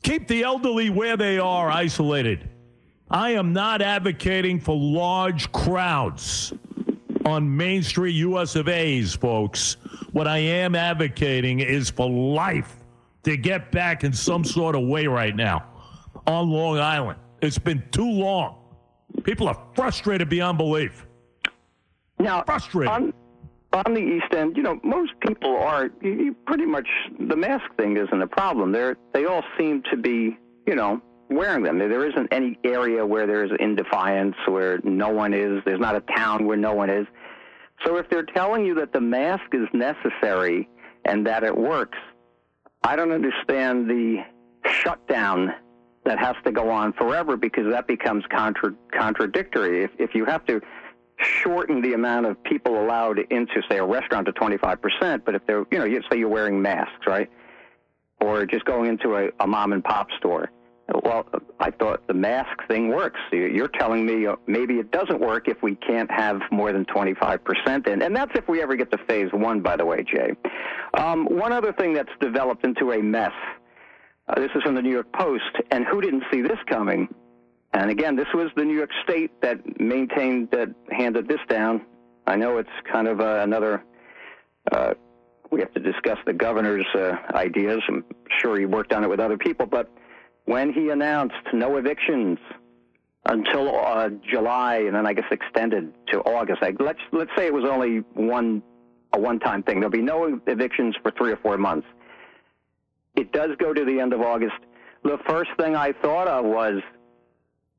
Keep 0.03 0.27
the 0.27 0.43
elderly 0.43 0.89
where 0.89 1.15
they 1.15 1.39
are, 1.39 1.71
isolated. 1.71 2.49
I 3.09 3.31
am 3.31 3.53
not 3.53 3.81
advocating 3.81 4.59
for 4.59 4.75
large 4.75 5.49
crowds 5.53 6.51
on 7.25 7.55
Main 7.55 7.83
Street 7.83 8.15
US 8.15 8.57
of 8.57 8.67
A's, 8.67 9.13
folks. 9.13 9.77
What 10.11 10.27
I 10.27 10.39
am 10.39 10.75
advocating 10.75 11.61
is 11.61 11.89
for 11.89 12.09
life 12.09 12.75
to 13.23 13.37
get 13.37 13.71
back 13.71 14.03
in 14.03 14.11
some 14.11 14.43
sort 14.43 14.75
of 14.75 14.83
way 14.83 15.07
right 15.07 15.35
now 15.35 15.72
on 16.27 16.49
Long 16.49 16.79
Island. 16.79 17.19
It's 17.41 17.57
been 17.57 17.83
too 17.91 18.09
long. 18.09 18.57
People 19.23 19.47
are 19.47 19.57
frustrated 19.75 20.29
beyond 20.29 20.57
belief. 20.57 21.05
Now, 22.19 22.43
frustrated. 22.43 22.89
On, 22.89 23.13
on 23.73 23.93
the 23.93 23.99
East 23.99 24.33
End, 24.33 24.55
you 24.55 24.63
know, 24.63 24.79
most 24.83 25.11
people 25.19 25.55
are 25.57 25.89
you, 26.01 26.11
you 26.11 26.35
pretty 26.45 26.65
much 26.65 26.87
the 27.19 27.35
mask 27.35 27.65
thing 27.77 27.97
isn't 27.97 28.21
a 28.21 28.27
problem. 28.27 28.71
They 28.71 28.93
they 29.13 29.25
all 29.25 29.43
seem 29.57 29.83
to 29.91 29.97
be, 29.97 30.37
you 30.65 30.75
know, 30.75 31.01
wearing 31.29 31.63
them. 31.63 31.79
There 31.79 32.07
isn't 32.07 32.31
any 32.31 32.57
area 32.63 33.05
where 33.05 33.27
there's 33.27 33.51
in 33.59 33.75
defiance 33.75 34.35
where 34.47 34.79
no 34.83 35.09
one 35.09 35.33
is. 35.33 35.61
There's 35.65 35.79
not 35.79 35.95
a 35.95 36.01
town 36.15 36.45
where 36.45 36.57
no 36.57 36.73
one 36.73 36.89
is. 36.89 37.07
So 37.85 37.97
if 37.97 38.09
they're 38.09 38.23
telling 38.23 38.65
you 38.65 38.75
that 38.75 38.93
the 38.93 39.01
mask 39.01 39.43
is 39.51 39.67
necessary 39.73 40.69
and 41.05 41.25
that 41.27 41.43
it 41.43 41.55
works, 41.57 41.97
I 42.83 42.95
don't 42.95 43.11
understand 43.11 43.89
the 43.89 44.23
shutdown 44.65 45.53
that 46.05 46.19
has 46.19 46.35
to 46.45 46.51
go 46.51 46.69
on 46.69 46.93
forever 46.93 47.37
because 47.37 47.71
that 47.71 47.87
becomes 47.87 48.23
contra- 48.29 48.75
contradictory. 48.91 49.83
If, 49.83 49.91
if 49.99 50.15
you 50.15 50.25
have 50.25 50.45
to 50.47 50.61
shorten 51.17 51.81
the 51.81 51.93
amount 51.93 52.25
of 52.25 52.41
people 52.43 52.81
allowed 52.81 53.19
into, 53.29 53.61
say, 53.69 53.77
a 53.77 53.85
restaurant 53.85 54.25
to 54.27 54.33
25%, 54.33 55.23
but 55.25 55.35
if 55.35 55.45
they're, 55.45 55.65
you 55.71 55.79
know, 55.79 55.85
you 55.85 56.01
say 56.11 56.17
you're 56.17 56.29
wearing 56.29 56.61
masks, 56.61 57.07
right? 57.07 57.29
Or 58.19 58.45
just 58.45 58.65
going 58.65 58.89
into 58.89 59.15
a, 59.15 59.29
a 59.39 59.47
mom 59.47 59.73
and 59.73 59.83
pop 59.83 60.07
store. 60.17 60.49
Well, 61.03 61.25
I 61.59 61.71
thought 61.71 62.05
the 62.07 62.13
mask 62.13 62.67
thing 62.67 62.89
works. 62.89 63.19
You're 63.31 63.69
telling 63.69 64.05
me 64.05 64.27
uh, 64.27 64.35
maybe 64.47 64.75
it 64.75 64.91
doesn't 64.91 65.19
work 65.21 65.47
if 65.47 65.63
we 65.63 65.75
can't 65.75 66.11
have 66.11 66.41
more 66.51 66.73
than 66.73 66.85
25%. 66.85 67.87
In. 67.87 68.01
and 68.01 68.15
that's 68.15 68.31
if 68.35 68.47
we 68.49 68.61
ever 68.61 68.75
get 68.75 68.91
to 68.91 68.97
phase 69.07 69.29
one, 69.31 69.61
by 69.61 69.77
the 69.77 69.85
way, 69.85 70.03
Jay. 70.03 70.33
Um, 70.93 71.25
one 71.25 71.53
other 71.53 71.71
thing 71.71 71.93
that's 71.93 72.11
developed 72.19 72.65
into 72.65 72.91
a 72.91 73.01
mess 73.01 73.31
uh, 74.27 74.39
this 74.39 74.51
is 74.55 74.63
from 74.63 74.75
the 74.75 74.81
New 74.81 74.91
York 74.91 75.11
Post, 75.13 75.57
and 75.71 75.85
who 75.85 76.01
didn't 76.01 76.23
see 76.31 76.41
this 76.41 76.57
coming? 76.67 77.07
And 77.73 77.89
again, 77.89 78.15
this 78.15 78.27
was 78.33 78.49
the 78.55 78.63
New 78.63 78.75
York 78.75 78.91
State 79.03 79.31
that 79.41 79.79
maintained 79.79 80.51
that 80.51 80.69
handed 80.91 81.27
this 81.27 81.39
down. 81.49 81.85
I 82.27 82.35
know 82.35 82.57
it's 82.57 82.69
kind 82.91 83.07
of 83.07 83.19
uh, 83.19 83.39
another. 83.41 83.83
Uh, 84.71 84.93
we 85.51 85.59
have 85.59 85.73
to 85.73 85.79
discuss 85.79 86.17
the 86.25 86.33
governor's 86.33 86.85
uh, 86.95 87.15
ideas. 87.33 87.81
I'm 87.87 88.05
sure 88.39 88.57
he 88.57 88.65
worked 88.65 88.93
on 88.93 89.03
it 89.03 89.09
with 89.09 89.19
other 89.19 89.37
people, 89.37 89.65
but 89.65 89.91
when 90.45 90.73
he 90.73 90.89
announced 90.89 91.35
no 91.53 91.77
evictions 91.77 92.39
until 93.25 93.75
uh, 93.75 94.09
July, 94.29 94.77
and 94.77 94.95
then 94.95 95.05
I 95.05 95.13
guess 95.13 95.25
extended 95.31 95.93
to 96.11 96.19
August. 96.21 96.61
Like, 96.61 96.75
let's 96.79 96.99
let's 97.11 97.31
say 97.37 97.47
it 97.47 97.53
was 97.53 97.65
only 97.65 97.99
one 98.13 98.61
a 99.13 99.19
one-time 99.19 99.63
thing. 99.63 99.79
There'll 99.79 99.91
be 99.91 100.01
no 100.01 100.39
evictions 100.47 100.95
for 101.01 101.11
three 101.11 101.31
or 101.31 101.37
four 101.37 101.57
months. 101.57 101.87
It 103.15 103.31
does 103.31 103.51
go 103.57 103.73
to 103.73 103.85
the 103.85 103.99
end 103.99 104.13
of 104.13 104.21
August. 104.21 104.55
The 105.03 105.17
first 105.27 105.51
thing 105.57 105.75
I 105.75 105.91
thought 105.91 106.27
of 106.27 106.45
was 106.45 106.81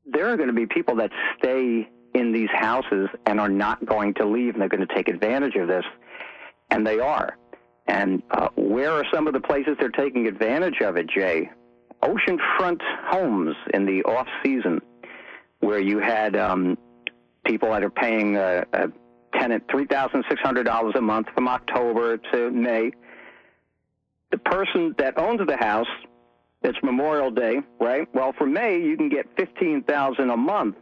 there 0.05 0.29
are 0.29 0.37
going 0.37 0.49
to 0.49 0.53
be 0.53 0.65
people 0.65 0.95
that 0.97 1.11
stay 1.37 1.89
in 2.13 2.31
these 2.31 2.49
houses 2.53 3.09
and 3.25 3.39
are 3.39 3.49
not 3.49 3.85
going 3.85 4.13
to 4.15 4.25
leave, 4.25 4.53
and 4.53 4.61
they're 4.61 4.69
going 4.69 4.87
to 4.87 4.95
take 4.95 5.07
advantage 5.07 5.55
of 5.55 5.67
this, 5.67 5.83
and 6.69 6.85
they 6.85 6.99
are. 6.99 7.37
And 7.87 8.23
uh, 8.31 8.49
where 8.55 8.91
are 8.91 9.05
some 9.13 9.27
of 9.27 9.33
the 9.33 9.41
places 9.41 9.75
they're 9.79 9.89
taking 9.89 10.27
advantage 10.27 10.81
of 10.81 10.95
it, 10.95 11.07
Jay? 11.07 11.49
Oceanfront 12.01 12.81
homes 13.05 13.55
in 13.73 13.85
the 13.85 14.03
off 14.03 14.27
season, 14.43 14.81
where 15.59 15.79
you 15.79 15.99
had 15.99 16.35
um, 16.35 16.77
people 17.45 17.69
that 17.69 17.83
are 17.83 17.89
paying 17.89 18.37
a, 18.37 18.63
a 18.73 18.87
tenant 19.33 19.63
three 19.69 19.85
thousand 19.85 20.23
six 20.29 20.41
hundred 20.41 20.63
dollars 20.63 20.93
a 20.95 21.01
month 21.01 21.27
from 21.33 21.47
October 21.47 22.17
to 22.17 22.51
May 22.51 22.91
the 24.31 24.37
person 24.37 24.95
that 24.97 25.17
owns 25.17 25.41
the 25.45 25.57
house, 25.57 25.87
it's 26.61 26.77
Memorial 26.83 27.31
Day, 27.31 27.59
right? 27.79 28.07
Well, 28.13 28.33
for 28.37 28.47
May, 28.47 28.81
you 28.81 28.97
can 28.97 29.09
get 29.09 29.27
fifteen 29.37 29.83
thousand 29.83 30.29
a 30.29 30.37
month, 30.37 30.77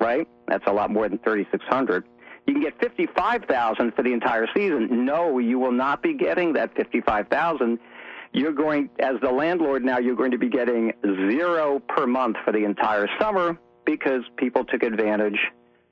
right? 0.00 0.26
That's 0.48 0.64
a 0.66 0.72
lot 0.72 0.90
more 0.90 1.08
than 1.08 1.18
thirty 1.18 1.46
six 1.50 1.64
hundred. 1.68 2.04
You 2.46 2.54
can 2.54 2.62
get 2.62 2.78
fifty 2.80 3.06
five 3.16 3.44
thousand 3.44 3.92
for 3.94 4.02
the 4.02 4.12
entire 4.12 4.46
season. 4.54 5.04
No, 5.04 5.38
you 5.38 5.58
will 5.58 5.72
not 5.72 6.02
be 6.02 6.14
getting 6.14 6.54
that 6.54 6.74
fifty 6.76 7.00
five 7.00 7.28
thousand. 7.28 7.78
You're 8.32 8.52
going, 8.52 8.90
as 8.98 9.14
the 9.22 9.30
landlord 9.30 9.84
now, 9.84 9.98
you're 9.98 10.16
going 10.16 10.32
to 10.32 10.38
be 10.38 10.48
getting 10.48 10.92
zero 11.02 11.80
per 11.88 12.06
month 12.06 12.36
for 12.44 12.52
the 12.52 12.64
entire 12.64 13.08
summer 13.20 13.58
because 13.84 14.22
people 14.36 14.64
took 14.64 14.82
advantage 14.82 15.38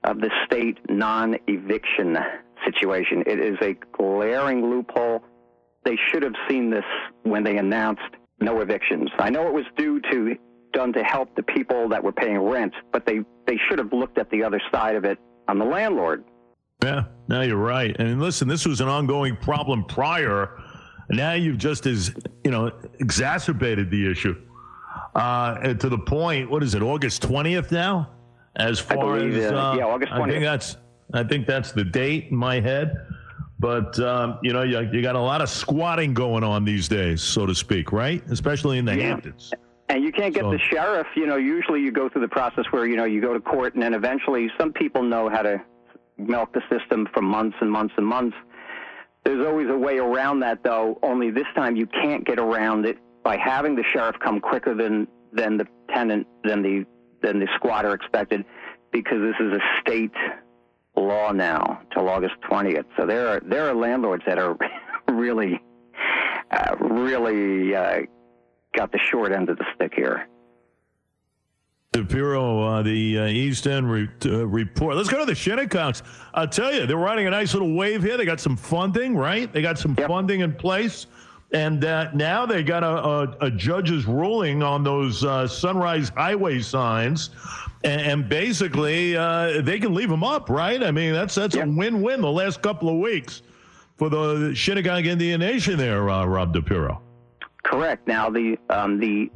of 0.03 0.21
the 0.21 0.31
state 0.45 0.79
non 0.91 1.37
eviction 1.47 2.19
situation. 2.65 3.25
It 3.27 3.41
is 3.41 3.57
a 3.63 3.75
glaring 3.97 4.69
loophole. 4.69 5.23
They 5.85 5.99
should 6.11 6.23
have 6.23 6.35
seen 6.49 6.71
this 6.71 6.85
when 7.23 7.45
they 7.45 7.59
announced 7.59 8.03
no 8.41 8.61
evictions. 8.61 9.11
I 9.19 9.31
know 9.31 9.47
it 9.47 9.53
was 9.53 9.65
due 9.77 10.01
to 10.13 10.37
done 10.73 10.93
to 10.93 11.03
help 11.05 11.35
the 11.37 11.43
people 11.43 11.89
that 11.89 12.03
were 12.03 12.13
paying 12.13 12.39
rent, 12.39 12.75
but 12.93 13.07
they, 13.07 13.21
they 13.47 13.57
should 13.69 13.79
have 13.79 13.93
looked 13.93 14.19
at 14.19 14.29
the 14.31 14.43
other 14.43 14.61
side 14.73 14.97
of 14.97 15.05
it 15.05 15.19
on 15.49 15.59
the 15.59 15.65
landlord. 15.65 16.25
Yeah, 16.83 17.05
no, 17.29 17.41
you're 17.43 17.57
right. 17.57 17.97
And 17.99 18.21
listen, 18.21 18.49
this 18.49 18.67
was 18.67 18.81
an 18.81 18.89
ongoing 18.89 19.37
problem 19.37 19.85
prior. 19.85 20.61
Now 21.11 21.33
you've 21.33 21.59
just 21.59 21.87
as 21.87 22.15
you 22.45 22.51
know 22.51 22.73
exacerbated 22.99 23.91
the 23.91 24.11
issue 24.11 24.35
uh, 25.15 25.75
to 25.75 25.89
the 25.89 25.99
point. 25.99 26.51
What 26.51 26.63
is 26.63 26.75
it? 26.75 26.83
August 26.83 27.23
20th 27.23 27.71
now. 27.71 28.11
As 28.57 28.79
far 28.79 29.17
believe, 29.17 29.37
as 29.37 29.53
uh, 29.53 29.75
yeah, 29.79 29.85
August 29.85 30.13
20th. 30.13 30.23
I 30.23 30.31
think 30.31 30.45
that's 30.45 30.77
I 31.13 31.25
think 31.25 31.47
that's 31.47 31.73
the 31.73 31.85
date 31.85 32.29
in 32.31 32.37
my 32.37 32.61
head. 32.61 32.95
But 33.59 33.99
um, 34.01 34.39
you 34.43 34.53
know, 34.53 34.63
you, 34.63 34.81
you 34.93 35.01
got 35.03 35.15
a 35.17 35.21
lot 35.21 35.41
of 35.41 35.49
squatting 35.49 36.13
going 36.15 36.45
on 36.45 36.65
these 36.65 36.89
days, 36.89 37.23
so 37.23 37.47
to 37.47 37.55
speak, 37.55 37.93
right? 37.93 38.23
Especially 38.31 38.79
in 38.79 38.85
the 38.85 38.97
Yeah. 38.97 39.09
Hamptons. 39.09 39.53
And 39.89 40.03
you 40.03 40.13
can't 40.13 40.35
get 40.35 40.43
So- 40.43 40.51
the 40.51 40.59
sheriff. 40.59 41.07
You 41.15 41.27
know, 41.27 41.37
usually 41.37 41.81
you 41.81 41.93
go 41.93 42.09
through 42.09 42.23
the 42.23 42.29
process 42.29 42.65
where 42.71 42.87
you 42.87 42.97
know 42.97 43.05
you 43.05 43.21
go 43.21 43.33
to 43.33 43.41
court, 43.41 43.75
and 43.75 43.83
then 43.83 43.95
eventually 43.95 44.51
some 44.59 44.73
people 44.73 45.03
know 45.03 45.29
how 45.29 45.43
to 45.43 45.61
milk 46.19 46.53
the 46.53 46.63
system 46.71 47.09
for 47.13 47.23
months 47.23 47.57
and 47.61 47.71
months 47.71 47.95
and 47.97 48.07
months. 48.07 48.37
There's 49.25 49.45
always 49.47 49.69
a 49.71 49.77
way 49.77 49.99
around 49.99 50.41
that, 50.41 50.63
though. 50.63 50.99
Only 51.03 51.31
this 51.31 51.47
time 51.55 51.77
you 51.77 51.87
can't 51.87 52.27
get 52.27 52.39
around 52.39 52.85
it 52.87 52.99
by 53.23 53.37
having 53.37 53.75
the 53.75 53.85
sheriff 53.93 54.17
come 54.23 54.41
quicker 54.41 54.75
than 54.75 55.07
than 55.33 55.57
the 55.57 55.67
tenant 55.93 56.27
than 56.45 56.63
the 56.63 56.85
than 57.23 57.39
the 57.41 57.49
squatter 57.57 57.95
expected, 57.95 58.45
because 58.93 59.21
this 59.21 59.37
is 59.41 59.53
a 59.53 59.61
state 59.81 60.13
law 60.97 61.33
now 61.33 61.81
till 61.93 62.09
August 62.09 62.35
20th. 62.51 62.85
So 62.97 63.07
there 63.07 63.29
are 63.29 63.41
there 63.41 63.69
are 63.69 63.75
landlords 63.75 64.23
that 64.27 64.39
are 64.39 64.57
really 65.09 65.61
uh, 66.51 66.77
really 66.81 67.75
uh, 67.75 68.01
got 68.75 68.93
the 68.93 68.99
short 69.11 69.33
end 69.33 69.49
of 69.49 69.59
the 69.59 69.65
stick 69.75 69.93
here. 69.95 70.29
DiPiero, 71.93 72.79
uh, 72.81 72.83
the 72.83 73.19
uh, 73.21 73.27
East 73.27 73.69
End 73.69 73.89
re- 73.89 74.09
uh, 74.27 74.45
report. 74.49 74.97
Let's 74.97 75.09
go 75.09 75.21
to 75.21 75.25
the 75.25 75.33
Shinnecocks. 75.33 76.03
I'll 76.35 76.49
tell 76.49 76.75
you, 76.75 76.87
they're 76.87 76.97
riding 76.97 77.29
a 77.29 77.31
nice 77.31 77.53
little 77.53 77.73
wave 77.73 78.03
here. 78.03 78.17
They 78.17 78.25
got 78.25 78.41
some 78.41 78.57
funding, 78.57 79.17
right? 79.17 79.53
They 79.53 79.63
got 79.63 79.79
some 79.79 79.95
Yep. 79.97 80.09
funding 80.09 80.41
in 80.41 80.55
place. 80.55 81.07
And 81.55 81.85
uh, 81.85 82.11
now 82.13 82.47
they 82.47 82.65
got 82.65 82.83
a, 82.83 82.89
a, 82.89 83.47
a 83.47 83.51
judge's 83.51 84.07
ruling 84.07 84.63
on 84.65 84.83
those 84.83 85.25
uh, 85.25 85.47
Sunrise 85.47 86.09
Highway 86.09 86.61
signs. 86.61 87.31
And, 87.85 88.01
and 88.01 88.29
basically, 88.29 89.17
uh, 89.17 89.63
they 89.63 89.79
can 89.79 89.95
leave 89.95 90.09
them 90.09 90.25
up, 90.25 90.51
right? 90.51 90.83
I 90.83 90.91
mean, 90.91 91.13
that's 91.13 91.37
that's 91.37 91.55
Yep. 91.55 91.67
a 91.67 91.71
win 91.71 92.03
win 92.03 92.21
the 92.21 92.31
last 92.31 92.61
couple 92.61 92.89
of 92.89 92.97
weeks 92.97 93.43
for 93.97 94.09
the 94.09 94.53
Shinnecock 94.55 95.05
Indian 95.05 95.39
Nation 95.41 95.79
there, 95.79 96.11
uh, 96.11 96.25
Rob 96.27 96.53
DiPiero. 96.53 96.99
Correct. 97.63 98.09
Now 98.09 98.31
the 98.31 98.59
um, 98.69 98.99
the 98.99 99.31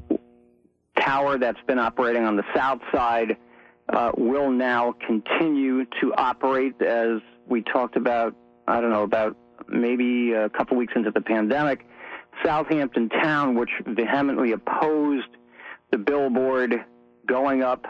tower 0.98 1.38
that's 1.38 1.60
been 1.68 1.78
operating 1.78 2.24
on 2.24 2.36
the 2.36 2.44
south 2.54 2.80
side 2.92 3.36
uh, 3.90 4.10
will 4.16 4.50
now 4.50 4.92
continue 5.06 5.84
to 6.00 6.12
operate 6.16 6.82
as 6.82 7.20
we 7.46 7.62
talked 7.62 7.96
about. 7.96 8.34
I 8.66 8.80
don't 8.80 8.90
know 8.90 9.04
about 9.04 9.36
maybe 9.68 10.32
a 10.32 10.48
couple 10.48 10.76
weeks 10.76 10.94
into 10.96 11.12
the 11.12 11.20
pandemic. 11.20 11.86
Southampton 12.44 13.08
Town, 13.08 13.54
which 13.54 13.70
vehemently 13.86 14.52
opposed 14.52 15.28
the 15.90 15.98
billboard 15.98 16.84
going 17.26 17.62
up, 17.62 17.86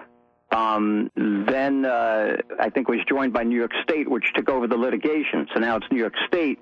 um, 0.50 1.10
then 1.16 1.84
uh, 1.84 2.36
I 2.58 2.70
think 2.70 2.88
was 2.88 3.00
joined 3.08 3.32
by 3.32 3.42
New 3.42 3.56
York 3.56 3.72
State, 3.82 4.08
which 4.10 4.24
took 4.34 4.48
over 4.48 4.66
the 4.66 4.76
litigation. 4.76 5.46
So 5.54 5.60
now 5.60 5.76
it's 5.76 5.86
New 5.90 5.98
York 5.98 6.14
State 6.26 6.58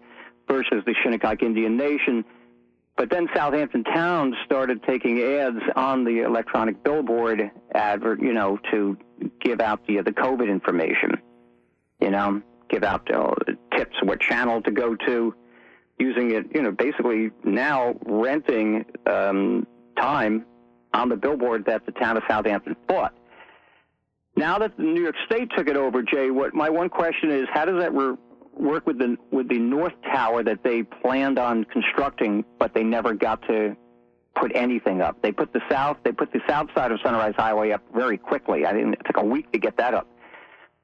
versus 0.48 0.82
the 0.84 0.94
Shinnecock 1.02 1.42
Indian 1.42 1.76
Nation. 1.76 2.24
But 2.96 3.10
then 3.10 3.28
Southampton 3.34 3.84
Town 3.84 4.34
started 4.44 4.82
taking 4.84 5.20
ads 5.20 5.60
on 5.76 6.04
the 6.04 6.22
electronic 6.22 6.82
billboard 6.82 7.50
advert, 7.74 8.22
you 8.22 8.32
know, 8.32 8.58
to 8.70 8.96
give 9.40 9.60
out 9.60 9.86
the 9.86 10.00
the 10.00 10.12
COVID 10.12 10.48
information. 10.48 11.12
You 12.00 12.10
know, 12.10 12.42
give 12.68 12.84
out 12.84 13.10
uh, 13.14 13.34
tips 13.76 13.96
what 14.02 14.20
channel 14.20 14.62
to 14.62 14.70
go 14.70 14.94
to, 14.94 15.34
using 15.98 16.32
it, 16.32 16.46
you 16.54 16.62
know, 16.62 16.72
basically 16.72 17.30
now 17.44 17.94
renting 18.04 18.84
um, 19.06 19.66
time 19.98 20.44
on 20.92 21.08
the 21.08 21.16
billboard 21.16 21.64
that 21.66 21.86
the 21.86 21.92
town 21.92 22.16
of 22.16 22.22
Southampton 22.28 22.76
bought. 22.86 23.14
Now 24.36 24.58
that 24.58 24.78
New 24.78 25.02
York 25.02 25.14
State 25.24 25.50
took 25.56 25.68
it 25.68 25.76
over, 25.76 26.02
Jay, 26.02 26.30
what 26.30 26.54
my 26.54 26.68
one 26.68 26.90
question 26.90 27.30
is, 27.30 27.46
how 27.52 27.64
does 27.64 27.80
that 27.80 27.94
re- 27.94 28.16
work 28.52 28.86
with 28.86 28.98
the 28.98 29.16
with 29.30 29.48
the 29.48 29.58
North 29.58 29.94
Tower 30.02 30.42
that 30.42 30.62
they 30.62 30.82
planned 30.82 31.38
on 31.38 31.64
constructing, 31.64 32.44
but 32.58 32.74
they 32.74 32.82
never 32.82 33.14
got 33.14 33.40
to 33.48 33.74
put 34.34 34.54
anything 34.54 35.00
up? 35.00 35.22
They 35.22 35.32
put 35.32 35.54
the 35.54 35.62
south, 35.70 35.96
they 36.04 36.12
put 36.12 36.32
the 36.32 36.40
south 36.46 36.68
side 36.74 36.92
of 36.92 37.00
Sunrise 37.02 37.34
Highway 37.36 37.70
up 37.70 37.82
very 37.94 38.18
quickly. 38.18 38.66
I 38.66 38.72
think 38.72 38.94
it 38.94 39.00
took 39.06 39.16
a 39.16 39.24
week 39.24 39.50
to 39.52 39.58
get 39.58 39.78
that 39.78 39.94
up. 39.94 40.06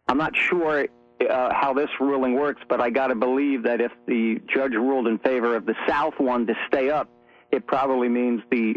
I'm 0.08 0.18
not 0.18 0.34
sure 0.34 0.86
uh, 1.28 1.52
how 1.52 1.72
this 1.74 1.88
ruling 2.00 2.34
works, 2.34 2.62
but 2.68 2.80
I 2.80 2.90
got 2.90 3.08
to 3.08 3.14
believe 3.14 3.62
that 3.64 3.80
if 3.80 3.92
the 4.06 4.40
judge 4.52 4.72
ruled 4.72 5.06
in 5.06 5.18
favor 5.18 5.56
of 5.56 5.66
the 5.66 5.74
south 5.88 6.14
one 6.18 6.46
to 6.46 6.54
stay 6.68 6.90
up, 6.90 7.08
it 7.50 7.66
probably 7.66 8.08
means 8.08 8.42
the 8.50 8.76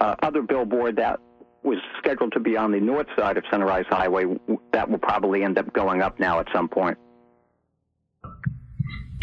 uh, 0.00 0.16
other 0.22 0.42
billboard 0.42 0.96
that 0.96 1.20
was 1.62 1.78
scheduled 1.98 2.32
to 2.32 2.40
be 2.40 2.56
on 2.56 2.72
the 2.72 2.80
north 2.80 3.06
side 3.18 3.36
of 3.36 3.44
Sunrise 3.50 3.84
Highway 3.88 4.24
that 4.72 4.90
will 4.90 4.98
probably 4.98 5.42
end 5.42 5.58
up 5.58 5.72
going 5.72 6.00
up 6.00 6.18
now 6.18 6.40
at 6.40 6.46
some 6.54 6.68
point. 6.68 6.96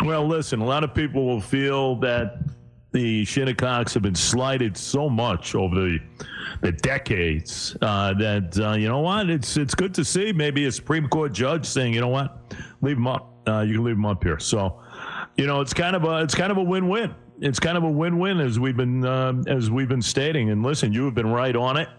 Well, 0.03 0.27
listen, 0.27 0.61
a 0.61 0.65
lot 0.65 0.83
of 0.83 0.93
people 0.93 1.25
will 1.25 1.41
feel 1.41 1.95
that 1.97 2.46
the 2.91 3.23
Shinnecocks 3.25 3.93
have 3.93 4.03
been 4.03 4.15
slighted 4.15 4.77
so 4.77 5.09
much 5.09 5.55
over 5.55 5.75
the 5.75 5.99
the 6.61 6.71
decades 6.71 7.77
uh, 7.81 8.13
that 8.15 8.59
uh, 8.59 8.73
you 8.73 8.87
know 8.87 9.01
what? 9.01 9.29
It's 9.29 9.57
it's 9.57 9.75
good 9.75 9.93
to 9.95 10.05
see 10.05 10.31
maybe 10.33 10.65
a 10.65 10.71
Supreme 10.71 11.07
Court 11.07 11.33
judge 11.33 11.65
saying 11.65 11.93
you 11.93 12.01
know 12.01 12.07
what? 12.07 12.55
Leave 12.81 12.95
them 12.95 13.07
up. 13.07 13.33
Uh, 13.47 13.61
you 13.61 13.75
can 13.75 13.83
leave 13.83 13.95
them 13.95 14.05
up 14.05 14.23
here. 14.23 14.39
So 14.39 14.81
you 15.35 15.47
know 15.47 15.61
it's 15.61 15.73
kind 15.73 15.95
of 15.95 16.03
a 16.05 16.23
it's 16.23 16.35
kind 16.35 16.51
of 16.51 16.57
a 16.57 16.63
win 16.63 16.87
win 16.87 17.13
it's 17.39 17.59
kind 17.59 17.77
of 17.77 17.83
a 17.83 17.89
win 17.89 18.17
win 18.17 18.39
as 18.39 18.59
we've 18.59 18.77
been 18.77 19.05
um, 19.05 19.43
as 19.47 19.69
we've 19.69 19.89
been 19.89 20.01
stating. 20.01 20.49
And 20.49 20.63
listen 20.63 20.91
you 20.91 21.05
have 21.05 21.15
been 21.15 21.31
right 21.31 21.55
on 21.55 21.77
it 21.77 21.89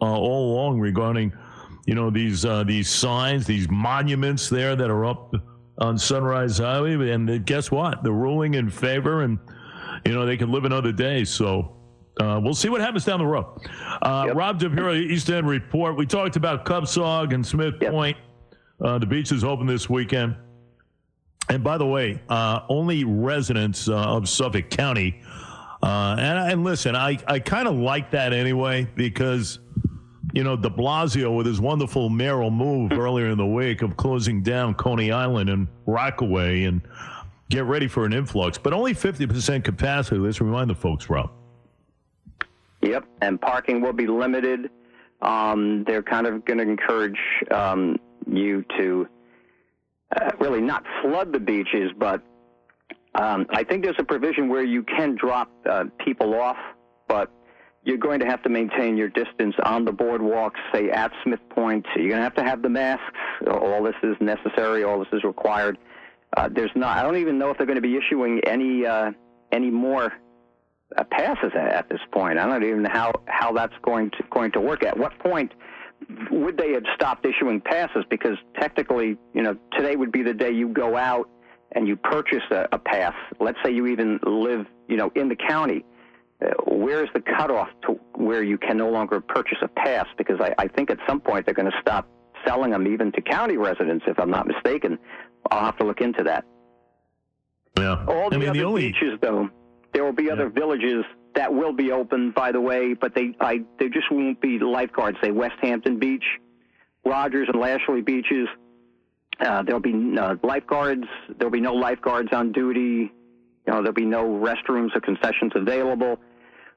uh, 0.00 0.04
all 0.04 0.52
along 0.52 0.80
regarding 0.80 1.32
you 1.86 1.94
know 1.94 2.10
these 2.10 2.44
uh, 2.44 2.64
these 2.64 2.88
signs 2.88 3.46
these 3.46 3.68
monuments 3.68 4.48
there 4.48 4.76
that 4.76 4.90
are 4.90 5.04
up 5.04 5.34
on 5.78 5.98
Sunrise 5.98 6.58
Highway. 6.58 7.10
And 7.10 7.44
guess 7.46 7.70
what? 7.70 8.02
The 8.02 8.12
ruling 8.12 8.54
in 8.54 8.68
favor 8.68 9.22
and 9.22 9.38
you 10.04 10.12
know 10.12 10.24
they 10.26 10.36
can 10.36 10.50
live 10.50 10.64
another 10.64 10.92
day 10.92 11.24
so 11.24 11.76
uh, 12.20 12.38
we'll 12.42 12.52
see 12.54 12.68
what 12.68 12.80
happens 12.82 13.04
down 13.04 13.18
the 13.18 13.26
road. 13.26 13.46
Uh, 14.02 14.24
Yep. 14.26 14.36
Rob 14.36 14.60
DiPiero, 14.60 14.94
East 14.94 15.30
End 15.30 15.48
Report. 15.48 15.96
We 15.96 16.04
talked 16.04 16.36
about 16.36 16.66
Cupsogue 16.66 17.32
and 17.32 17.46
Smith 17.46 17.76
Yep. 17.80 17.92
Point. 17.92 18.16
Uh, 18.84 18.98
the 18.98 19.06
beach 19.06 19.32
is 19.32 19.42
open 19.42 19.66
this 19.66 19.88
weekend. 19.88 20.36
And 21.48 21.64
by 21.64 21.78
the 21.78 21.86
way, 21.86 22.20
uh, 22.28 22.60
only 22.68 23.04
residents 23.04 23.88
uh, 23.88 23.94
of 23.96 24.28
Suffolk 24.28 24.68
County. 24.70 25.22
Uh, 25.82 26.16
and, 26.18 26.52
and 26.52 26.64
listen, 26.64 26.94
I, 26.94 27.16
I 27.26 27.38
kind 27.38 27.66
of 27.66 27.74
like 27.76 28.10
that 28.10 28.34
anyway 28.34 28.86
because, 28.96 29.58
you 30.34 30.44
know, 30.44 30.56
de 30.56 30.68
Blasio 30.68 31.34
with 31.34 31.46
his 31.46 31.60
wonderful 31.60 32.10
mayoral 32.10 32.50
move 32.50 32.92
earlier 32.98 33.28
in 33.28 33.38
the 33.38 33.46
week 33.46 33.80
of 33.80 33.96
closing 33.96 34.42
down 34.42 34.74
Coney 34.74 35.10
Island 35.10 35.48
and 35.48 35.68
Rockaway 35.86 36.64
and 36.64 36.82
get 37.50 37.64
ready 37.64 37.88
for 37.88 38.06
an 38.06 38.12
influx, 38.12 38.56
but 38.56 38.72
only 38.72 38.94
50% 38.94 39.64
capacity. 39.64 40.16
Let's 40.16 40.40
remind 40.40 40.70
the 40.70 40.74
folks, 40.74 41.10
Rob. 41.10 41.30
Yep, 42.80 43.04
and 43.20 43.38
parking 43.38 43.82
will 43.82 43.92
be 43.92 44.06
limited. 44.06 44.70
Um, 45.20 45.84
they're 45.84 46.02
kind 46.02 46.26
of 46.26 46.44
going 46.46 46.58
to 46.58 46.64
encourage 46.64 47.18
um, 47.50 47.96
you 48.26 48.64
to 48.78 49.06
uh, 50.16 50.30
really 50.38 50.62
not 50.62 50.84
flood 51.02 51.32
the 51.32 51.40
beaches, 51.40 51.90
but 51.98 52.22
um, 53.14 53.46
I 53.50 53.64
think 53.64 53.84
there's 53.84 53.98
a 53.98 54.04
provision 54.04 54.48
where 54.48 54.64
you 54.64 54.82
can 54.82 55.16
drop 55.16 55.50
uh, 55.68 55.84
people 56.02 56.40
off, 56.40 56.56
but 57.06 57.30
you're 57.84 57.98
going 57.98 58.20
to 58.20 58.26
have 58.26 58.42
to 58.44 58.48
maintain 58.48 58.96
your 58.96 59.08
distance 59.08 59.54
on 59.64 59.84
the 59.84 59.92
boardwalks, 59.92 60.58
say 60.72 60.90
at 60.90 61.12
Smith 61.24 61.40
Point. 61.50 61.84
You're 61.96 62.08
going 62.08 62.18
to 62.18 62.24
have 62.24 62.34
to 62.36 62.44
have 62.44 62.62
the 62.62 62.68
masks. 62.68 63.18
All 63.50 63.82
this 63.82 63.94
is 64.02 64.16
necessary. 64.20 64.84
All 64.84 64.98
this 64.98 65.08
is 65.12 65.24
required. 65.24 65.76
Uh, 66.36 66.48
there's 66.50 66.70
not. 66.74 66.96
I 66.96 67.02
don't 67.02 67.16
even 67.16 67.38
know 67.38 67.50
if 67.50 67.58
they're 67.58 67.66
going 67.66 67.76
to 67.76 67.82
be 67.82 67.96
issuing 67.96 68.40
any 68.46 68.86
uh, 68.86 69.12
any 69.52 69.70
more 69.70 70.12
uh, 70.96 71.04
passes 71.10 71.52
at, 71.54 71.72
at 71.72 71.88
this 71.88 72.00
point. 72.12 72.38
I 72.38 72.46
don't 72.46 72.62
even 72.62 72.82
know 72.82 72.90
how 72.92 73.12
how 73.26 73.52
that's 73.52 73.74
going 73.82 74.10
to 74.12 74.24
going 74.30 74.52
to 74.52 74.60
work. 74.60 74.84
At 74.84 74.96
what 74.96 75.18
point 75.18 75.52
would 76.30 76.56
they 76.56 76.72
have 76.72 76.84
stopped 76.94 77.26
issuing 77.26 77.60
passes? 77.60 78.04
Because 78.08 78.36
technically, 78.58 79.16
you 79.34 79.42
know, 79.42 79.56
today 79.72 79.96
would 79.96 80.12
be 80.12 80.22
the 80.22 80.34
day 80.34 80.50
you 80.52 80.68
go 80.68 80.96
out 80.96 81.28
and 81.72 81.86
you 81.86 81.96
purchase 81.96 82.42
a, 82.50 82.68
a 82.72 82.78
pass. 82.78 83.14
Let's 83.38 83.58
say 83.64 83.72
you 83.72 83.86
even 83.86 84.18
live, 84.24 84.66
you 84.88 84.96
know, 84.96 85.10
in 85.14 85.28
the 85.28 85.36
county. 85.36 85.84
Uh, 86.42 86.50
where's 86.66 87.08
the 87.12 87.20
cutoff 87.20 87.68
to 87.86 88.00
where 88.14 88.42
you 88.42 88.56
can 88.56 88.76
no 88.76 88.88
longer 88.88 89.20
purchase 89.20 89.58
a 89.62 89.68
pass? 89.68 90.06
Because 90.16 90.40
I, 90.40 90.54
I 90.58 90.68
think 90.68 90.90
at 90.90 90.98
some 91.06 91.20
point 91.20 91.44
they're 91.44 91.54
going 91.54 91.70
to 91.70 91.78
stop 91.80 92.08
selling 92.46 92.70
them 92.70 92.86
even 92.86 93.12
to 93.12 93.20
county 93.20 93.56
residents, 93.56 94.04
if 94.06 94.18
I'm 94.18 94.30
not 94.30 94.46
mistaken. 94.46 94.98
I'll 95.50 95.66
have 95.66 95.76
to 95.78 95.84
look 95.84 96.00
into 96.00 96.22
that. 96.24 96.44
Yeah. 97.78 98.04
All 98.06 98.30
the 98.30 98.36
I 98.36 98.38
mean, 98.38 98.48
other 98.50 98.58
the 98.58 98.64
only 98.64 98.92
beaches, 98.92 99.18
though, 99.22 99.48
there 99.92 100.04
will 100.04 100.12
be 100.12 100.30
other 100.30 100.48
villages 100.48 101.04
that 101.34 101.52
will 101.52 101.72
be 101.72 101.92
open, 101.92 102.32
by 102.32 102.52
the 102.52 102.60
way, 102.60 102.94
but 102.94 103.14
they 103.14 103.34
I, 103.40 103.60
there 103.78 103.88
just 103.88 104.10
won't 104.10 104.40
be 104.40 104.58
lifeguards. 104.58 105.18
Say 105.22 105.30
Westhampton 105.30 105.98
Beach, 105.98 106.24
Rogers 107.04 107.48
and 107.52 107.60
Lashley 107.60 108.00
beaches. 108.00 108.48
Uh, 109.38 109.62
there'll 109.62 109.80
be 109.80 110.14
uh, 110.18 110.34
lifeguards. 110.42 111.04
There'll 111.38 111.52
be 111.52 111.60
no 111.60 111.74
lifeguards 111.74 112.30
on 112.32 112.52
duty. 112.52 113.12
You 113.66 113.72
know, 113.72 113.76
there'll 113.76 113.92
be 113.92 114.04
no 114.04 114.24
restrooms 114.24 114.94
or 114.94 115.00
concessions 115.00 115.52
available. 115.54 116.18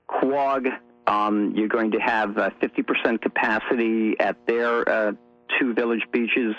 Quogue, 0.07 0.67
um, 1.07 1.53
you're 1.55 1.67
going 1.67 1.91
to 1.91 1.99
have 1.99 2.37
uh, 2.37 2.49
50% 2.61 3.21
capacity 3.21 4.15
at 4.19 4.37
their 4.47 4.87
uh, 4.87 5.11
two 5.59 5.73
village 5.73 6.03
beaches. 6.11 6.55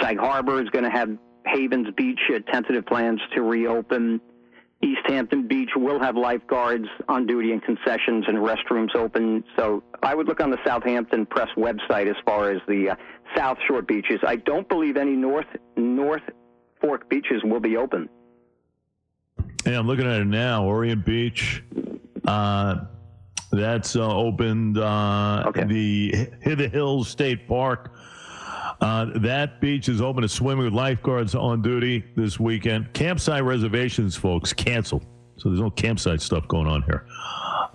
Sag 0.00 0.18
Harbor 0.18 0.62
is 0.62 0.68
going 0.70 0.84
to 0.84 0.90
have 0.90 1.16
Havens 1.46 1.88
Beach 1.96 2.20
uh, 2.34 2.38
tentative 2.50 2.86
plans 2.86 3.20
to 3.34 3.42
reopen. 3.42 4.20
East 4.82 5.00
Hampton 5.06 5.48
Beach 5.48 5.70
will 5.74 5.98
have 5.98 6.16
lifeguards 6.16 6.86
on 7.08 7.26
duty 7.26 7.50
and 7.52 7.60
concessions 7.62 8.26
and 8.28 8.38
restrooms 8.38 8.94
open. 8.94 9.42
So 9.56 9.82
I 10.02 10.14
would 10.14 10.28
look 10.28 10.40
on 10.40 10.50
the 10.50 10.58
Southampton 10.64 11.26
Press 11.26 11.48
website 11.56 12.08
as 12.08 12.16
far 12.24 12.50
as 12.50 12.60
the 12.68 12.90
uh, 12.90 12.96
South 13.36 13.58
Shore 13.66 13.82
beaches. 13.82 14.20
I 14.24 14.36
don't 14.36 14.68
believe 14.68 14.96
any 14.96 15.16
North 15.16 15.46
North 15.76 16.22
Fork 16.80 17.08
beaches 17.08 17.42
will 17.42 17.60
be 17.60 17.76
open. 17.76 18.08
Yeah, 19.66 19.80
I'm 19.80 19.86
looking 19.86 20.06
at 20.06 20.20
it 20.20 20.26
now. 20.26 20.64
Orient 20.64 21.04
Beach. 21.04 21.62
Uh, 22.24 22.84
that's 23.52 23.96
uh, 23.96 24.14
opened. 24.14 24.78
Uh, 24.78 25.44
Okay. 25.48 25.64
The 25.64 26.28
Hither 26.40 26.68
Hills 26.68 27.08
State 27.08 27.48
Park. 27.48 27.92
Uh, 28.80 29.06
that 29.16 29.60
beach 29.60 29.88
is 29.88 30.00
open 30.00 30.22
to 30.22 30.28
swimming 30.28 30.64
with 30.64 30.72
lifeguards 30.74 31.34
on 31.34 31.62
duty 31.62 32.04
this 32.14 32.38
weekend. 32.38 32.92
Campsite 32.92 33.42
reservations, 33.42 34.14
folks, 34.14 34.52
canceled. 34.52 35.04
So 35.36 35.48
there's 35.48 35.60
no 35.60 35.70
campsite 35.70 36.20
stuff 36.20 36.46
going 36.48 36.66
on 36.68 36.82
here. 36.82 37.04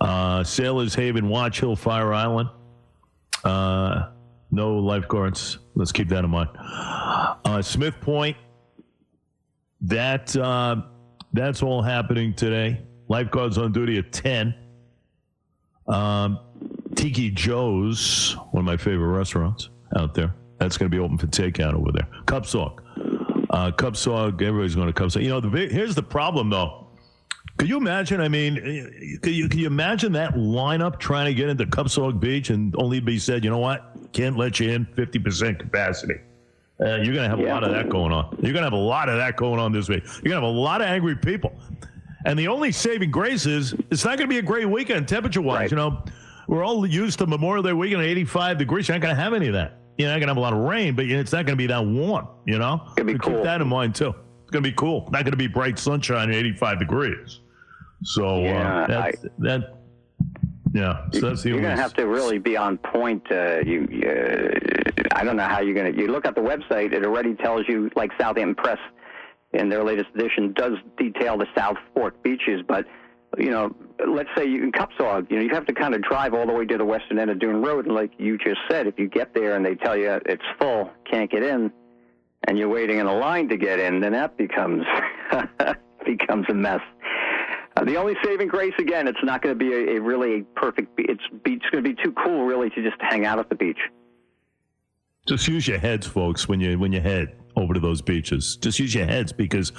Uh, 0.00 0.42
Sailors 0.44 0.94
Haven, 0.94 1.28
Watch 1.28 1.60
Hill, 1.60 1.76
Fire 1.76 2.12
Island. 2.14 2.48
Uh, 3.42 4.10
no 4.50 4.76
lifeguards. 4.78 5.58
Let's 5.74 5.92
keep 5.92 6.08
that 6.08 6.24
in 6.24 6.30
mind. 6.30 6.48
Uh, 6.56 7.60
Smith 7.62 7.94
Point. 8.00 8.36
That 9.82 10.34
uh, 10.36 10.76
that's 11.34 11.62
all 11.62 11.82
happening 11.82 12.32
today. 12.34 12.80
Lifeguards 13.08 13.58
on 13.58 13.72
duty 13.72 13.98
at 13.98 14.12
ten. 14.12 14.54
Um, 15.88 16.38
Tiki 16.94 17.30
Joe's, 17.30 18.36
one 18.52 18.62
of 18.62 18.64
my 18.64 18.76
favorite 18.76 19.16
restaurants 19.16 19.70
out 19.96 20.14
there. 20.14 20.34
That's 20.58 20.76
going 20.76 20.90
to 20.90 20.96
be 20.96 21.02
open 21.02 21.18
for 21.18 21.26
takeout 21.26 21.74
over 21.74 21.92
there. 21.92 22.08
Cupsogue. 22.26 22.80
Uh, 23.50 23.70
Cupsogue, 23.70 24.40
everybody's 24.42 24.74
going 24.74 24.92
to 24.92 24.92
Cupsogue. 24.92 25.22
You 25.22 25.28
know, 25.28 25.40
the, 25.40 25.48
here's 25.48 25.94
the 25.94 26.02
problem, 26.02 26.50
though. 26.50 26.88
Could 27.58 27.68
you 27.68 27.76
imagine? 27.76 28.20
I 28.20 28.28
mean, 28.28 28.56
could 29.22 29.32
you, 29.32 29.48
could 29.48 29.60
you 29.60 29.66
imagine 29.66 30.12
that 30.12 30.34
lineup 30.34 30.98
trying 30.98 31.26
to 31.26 31.34
get 31.34 31.48
into 31.48 31.66
Cupsogue 31.66 32.18
Beach 32.18 32.50
and 32.50 32.74
only 32.78 33.00
be 33.00 33.18
said, 33.18 33.44
you 33.44 33.50
know 33.50 33.58
what? 33.58 34.12
Can't 34.12 34.36
let 34.36 34.58
you 34.58 34.70
in 34.70 34.86
50% 34.86 35.58
capacity. 35.60 36.14
Uh, 36.80 36.96
you're 36.96 37.14
going 37.14 37.22
to 37.22 37.28
have 37.28 37.38
a 37.38 37.44
lot 37.44 37.62
of 37.62 37.70
that 37.70 37.88
going 37.88 38.10
on. 38.10 38.36
You're 38.42 38.52
going 38.52 38.64
to 38.64 38.64
have 38.64 38.72
a 38.72 38.76
lot 38.76 39.08
of 39.08 39.16
that 39.18 39.36
going 39.36 39.60
on 39.60 39.70
this 39.70 39.88
week. 39.88 40.02
You're 40.04 40.32
going 40.32 40.42
to 40.42 40.46
have 40.48 40.56
a 40.56 40.58
lot 40.58 40.80
of 40.80 40.88
angry 40.88 41.14
people. 41.14 41.52
And 42.24 42.38
the 42.38 42.48
only 42.48 42.72
saving 42.72 43.10
grace 43.10 43.46
is 43.46 43.74
it's 43.90 44.04
not 44.04 44.18
going 44.18 44.28
to 44.28 44.32
be 44.34 44.38
a 44.38 44.42
great 44.42 44.68
weekend 44.68 45.08
temperature 45.08 45.42
wise. 45.42 45.60
Right. 45.60 45.70
You 45.70 45.76
know, 45.76 46.04
we're 46.48 46.64
all 46.64 46.86
used 46.86 47.18
to 47.18 47.26
Memorial 47.26 47.62
Day 47.62 47.72
weekend 47.72 48.02
at 48.02 48.08
85 48.08 48.58
degrees. 48.58 48.88
You're 48.88 48.96
not 48.96 49.02
going 49.02 49.14
to 49.16 49.20
have 49.22 49.34
any 49.34 49.48
of 49.48 49.54
that. 49.54 49.78
You're 49.98 50.08
not 50.08 50.14
going 50.14 50.22
to 50.22 50.28
have 50.28 50.36
a 50.36 50.40
lot 50.40 50.52
of 50.52 50.60
rain, 50.60 50.94
but 50.94 51.04
it's 51.06 51.32
not 51.32 51.46
going 51.46 51.56
to 51.56 51.62
be 51.62 51.66
that 51.68 51.84
warm, 51.84 52.26
you 52.46 52.58
know? 52.58 52.80
Gonna 52.96 53.06
be 53.06 53.12
So 53.14 53.18
cool. 53.18 53.34
Keep 53.34 53.44
that 53.44 53.60
in 53.60 53.68
mind, 53.68 53.94
too. 53.94 54.08
It's 54.42 54.50
going 54.50 54.64
to 54.64 54.70
be 54.70 54.74
cool. 54.74 55.02
Not 55.12 55.24
going 55.24 55.32
to 55.32 55.36
be 55.36 55.46
bright 55.46 55.78
sunshine 55.78 56.30
at 56.30 56.36
85 56.36 56.78
degrees. 56.80 57.40
So, 58.02 58.40
Yeah, 58.40 58.82
uh, 58.82 58.86
that's, 58.86 59.24
that, 59.38 59.74
yeah, 60.74 61.06
so 61.12 61.28
that's 61.28 61.42
the 61.42 61.50
You're 61.50 61.60
going 61.60 61.76
to 61.76 61.80
have 61.80 61.94
to 61.94 62.06
really 62.08 62.38
be 62.38 62.56
on 62.56 62.78
point. 62.78 63.22
Uh, 63.30 63.60
you, 63.60 63.86
uh, 64.04 65.14
I 65.14 65.22
don't 65.22 65.36
know 65.36 65.44
how 65.44 65.60
you're 65.60 65.74
going 65.74 65.94
to. 65.94 65.98
You 65.98 66.08
look 66.08 66.26
at 66.26 66.34
the 66.34 66.40
website; 66.40 66.92
it 66.92 67.04
already 67.04 67.34
tells 67.34 67.68
you, 67.68 67.90
like 67.94 68.10
Southampton 68.18 68.56
Press, 68.56 68.78
in 69.54 69.68
their 69.68 69.84
latest 69.84 70.08
edition, 70.14 70.52
does 70.52 70.72
detail 70.98 71.38
the 71.38 71.46
South 71.56 71.76
Fork 71.94 72.22
beaches. 72.22 72.62
But 72.66 72.86
you 73.38 73.50
know, 73.50 73.74
let's 74.06 74.28
say 74.36 74.46
you 74.46 74.62
in 74.62 74.72
Cupsogue, 74.72 75.26
you 75.30 75.36
know, 75.36 75.42
you 75.42 75.50
have 75.50 75.66
to 75.66 75.72
kind 75.72 75.94
of 75.94 76.02
drive 76.02 76.34
all 76.34 76.46
the 76.46 76.52
way 76.52 76.64
to 76.66 76.78
the 76.78 76.84
western 76.84 77.18
end 77.18 77.30
of 77.30 77.38
Dune 77.38 77.62
Road, 77.62 77.86
and 77.86 77.94
like 77.94 78.12
you 78.18 78.38
just 78.38 78.60
said, 78.68 78.86
if 78.86 78.98
you 78.98 79.08
get 79.08 79.34
there 79.34 79.56
and 79.56 79.64
they 79.64 79.74
tell 79.74 79.96
you 79.96 80.20
it's 80.26 80.42
full, 80.58 80.90
can't 81.10 81.30
get 81.30 81.42
in, 81.42 81.72
and 82.46 82.58
you're 82.58 82.68
waiting 82.68 82.98
in 82.98 83.06
a 83.06 83.14
line 83.14 83.48
to 83.48 83.56
get 83.56 83.80
in, 83.80 84.00
then 84.00 84.12
that 84.12 84.36
becomes 84.36 84.84
becomes 86.06 86.46
a 86.48 86.54
mess. 86.54 86.80
Uh, 87.76 87.84
the 87.84 87.96
only 87.96 88.14
saving 88.22 88.46
grace, 88.46 88.74
again, 88.78 89.08
it's 89.08 89.18
not 89.24 89.42
going 89.42 89.58
to 89.58 89.64
be 89.64 89.72
a, 89.72 89.96
a 89.96 90.00
really 90.00 90.42
perfect. 90.54 90.94
Be- 90.96 91.06
it's 91.08 91.22
be- 91.42 91.54
it's 91.54 91.68
going 91.70 91.82
to 91.82 91.94
be 91.94 92.00
too 92.02 92.12
cool, 92.12 92.44
really, 92.44 92.70
to 92.70 92.82
just 92.82 92.96
hang 93.00 93.26
out 93.26 93.38
at 93.38 93.48
the 93.48 93.56
beach. 93.56 93.78
Just 95.26 95.48
use 95.48 95.66
your 95.66 95.78
heads, 95.78 96.06
folks, 96.06 96.48
when 96.48 96.60
you 96.60 96.78
when 96.78 96.92
you 96.92 97.00
head 97.00 97.34
over 97.56 97.74
to 97.74 97.80
those 97.80 98.02
beaches. 98.02 98.56
Just 98.56 98.78
use 98.78 98.94
your 98.94 99.06
heads 99.06 99.32
because 99.32 99.72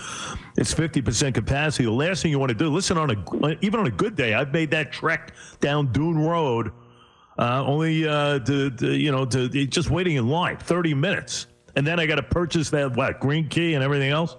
it's 0.58 0.74
fifty 0.74 1.02
percent 1.02 1.36
capacity. 1.36 1.86
The 1.86 1.92
last 1.92 2.22
thing 2.22 2.32
you 2.32 2.40
want 2.40 2.50
to 2.50 2.56
do, 2.56 2.70
listen 2.70 2.98
on 2.98 3.12
a 3.12 3.58
even 3.62 3.80
on 3.80 3.88
a 3.88 3.92
good 3.92 4.16
day. 4.16 4.34
I've 4.34 4.52
made 4.52 4.72
that 4.72 4.92
trek 4.92 5.34
down 5.60 5.92
Dune 5.92 6.18
Road, 6.18 6.72
uh, 7.38 7.64
only 7.66 8.08
uh, 8.08 8.40
to, 8.40 8.70
to 8.72 8.96
you 8.96 9.12
know 9.12 9.26
to 9.26 9.50
just 9.68 9.90
waiting 9.90 10.16
in 10.16 10.28
line 10.28 10.58
thirty 10.58 10.94
minutes, 10.94 11.48
and 11.76 11.86
then 11.86 12.00
I 12.00 12.06
got 12.06 12.16
to 12.16 12.24
purchase 12.24 12.70
that 12.72 12.96
what 12.96 13.20
green 13.20 13.50
key 13.50 13.74
and 13.74 13.84
everything 13.84 14.12
else. 14.12 14.38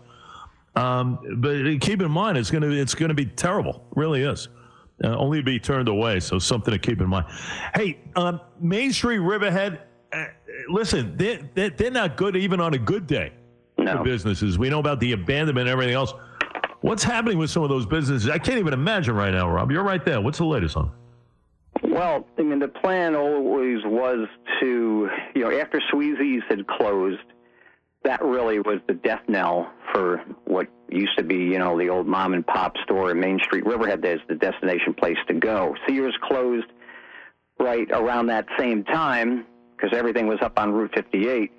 Um, 0.74 1.18
but 1.38 1.80
keep 1.80 2.02
in 2.02 2.10
mind, 2.10 2.38
it's 2.38 2.50
gonna 2.50 2.70
it's 2.70 2.94
gonna 2.94 3.14
be 3.14 3.26
terrible. 3.26 3.86
It 3.90 3.98
really 3.98 4.22
is. 4.22 4.48
Uh, 5.04 5.08
only 5.16 5.38
to 5.38 5.44
be 5.44 5.58
turned 5.58 5.88
away. 5.88 6.20
So 6.20 6.38
something 6.38 6.72
to 6.72 6.78
keep 6.78 7.02
in 7.02 7.08
mind. 7.08 7.26
Hey, 7.74 7.98
um, 8.14 8.40
Main 8.60 8.92
Street 8.92 9.18
Riverhead. 9.18 9.80
Listen, 10.68 11.16
they're, 11.16 11.40
they're, 11.54 11.70
they're 11.70 11.90
not 11.90 12.16
good 12.16 12.36
even 12.36 12.60
on 12.60 12.74
a 12.74 12.78
good 12.78 13.06
day 13.06 13.32
No. 13.78 13.98
for 13.98 14.04
businesses. 14.04 14.58
We 14.58 14.68
know 14.70 14.78
about 14.80 15.00
the 15.00 15.12
abandonment 15.12 15.68
and 15.68 15.72
everything 15.72 15.94
else. 15.94 16.12
What's 16.80 17.02
happening 17.02 17.38
with 17.38 17.50
some 17.50 17.62
of 17.62 17.68
those 17.68 17.86
businesses? 17.86 18.28
I 18.28 18.38
can't 18.38 18.58
even 18.58 18.72
imagine 18.72 19.14
right 19.14 19.32
now, 19.32 19.50
Rob. 19.50 19.70
You're 19.70 19.82
right 19.82 20.04
there. 20.04 20.20
What's 20.20 20.38
the 20.38 20.44
latest 20.44 20.76
on? 20.76 20.90
Well, 21.82 22.26
I 22.38 22.42
mean, 22.42 22.58
the 22.58 22.68
plan 22.68 23.14
always 23.16 23.78
was 23.84 24.28
to, 24.60 25.08
you 25.34 25.42
know, 25.42 25.58
after 25.58 25.80
Swezey's 25.92 26.42
had 26.48 26.66
closed, 26.66 27.20
that 28.04 28.22
really 28.22 28.60
was 28.60 28.78
the 28.86 28.94
death 28.94 29.22
knell 29.28 29.70
for 29.92 30.22
what 30.44 30.68
used 30.90 31.16
to 31.18 31.24
be, 31.24 31.36
you 31.36 31.58
know, 31.58 31.76
the 31.78 31.88
old 31.88 32.06
mom 32.06 32.34
and 32.34 32.46
pop 32.46 32.74
store 32.84 33.10
in 33.10 33.18
Main 33.20 33.40
Street 33.42 33.66
Riverhead 33.66 34.04
as 34.04 34.20
the 34.28 34.36
destination 34.36 34.94
place 34.94 35.16
to 35.28 35.34
go. 35.34 35.74
Sears 35.88 36.16
closed 36.22 36.66
right 37.58 37.90
around 37.90 38.26
that 38.26 38.46
same 38.58 38.84
time 38.84 39.44
because 39.76 39.96
everything 39.96 40.26
was 40.26 40.38
up 40.42 40.58
on 40.58 40.72
Route 40.72 40.92
58. 40.94 41.52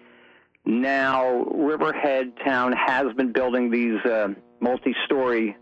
Now, 0.65 1.43
Riverhead 1.43 2.33
Town 2.45 2.73
has 2.73 3.13
been 3.15 3.31
building 3.31 3.71
these 3.71 4.03
uh, 4.05 4.29
multi-story 4.59 5.55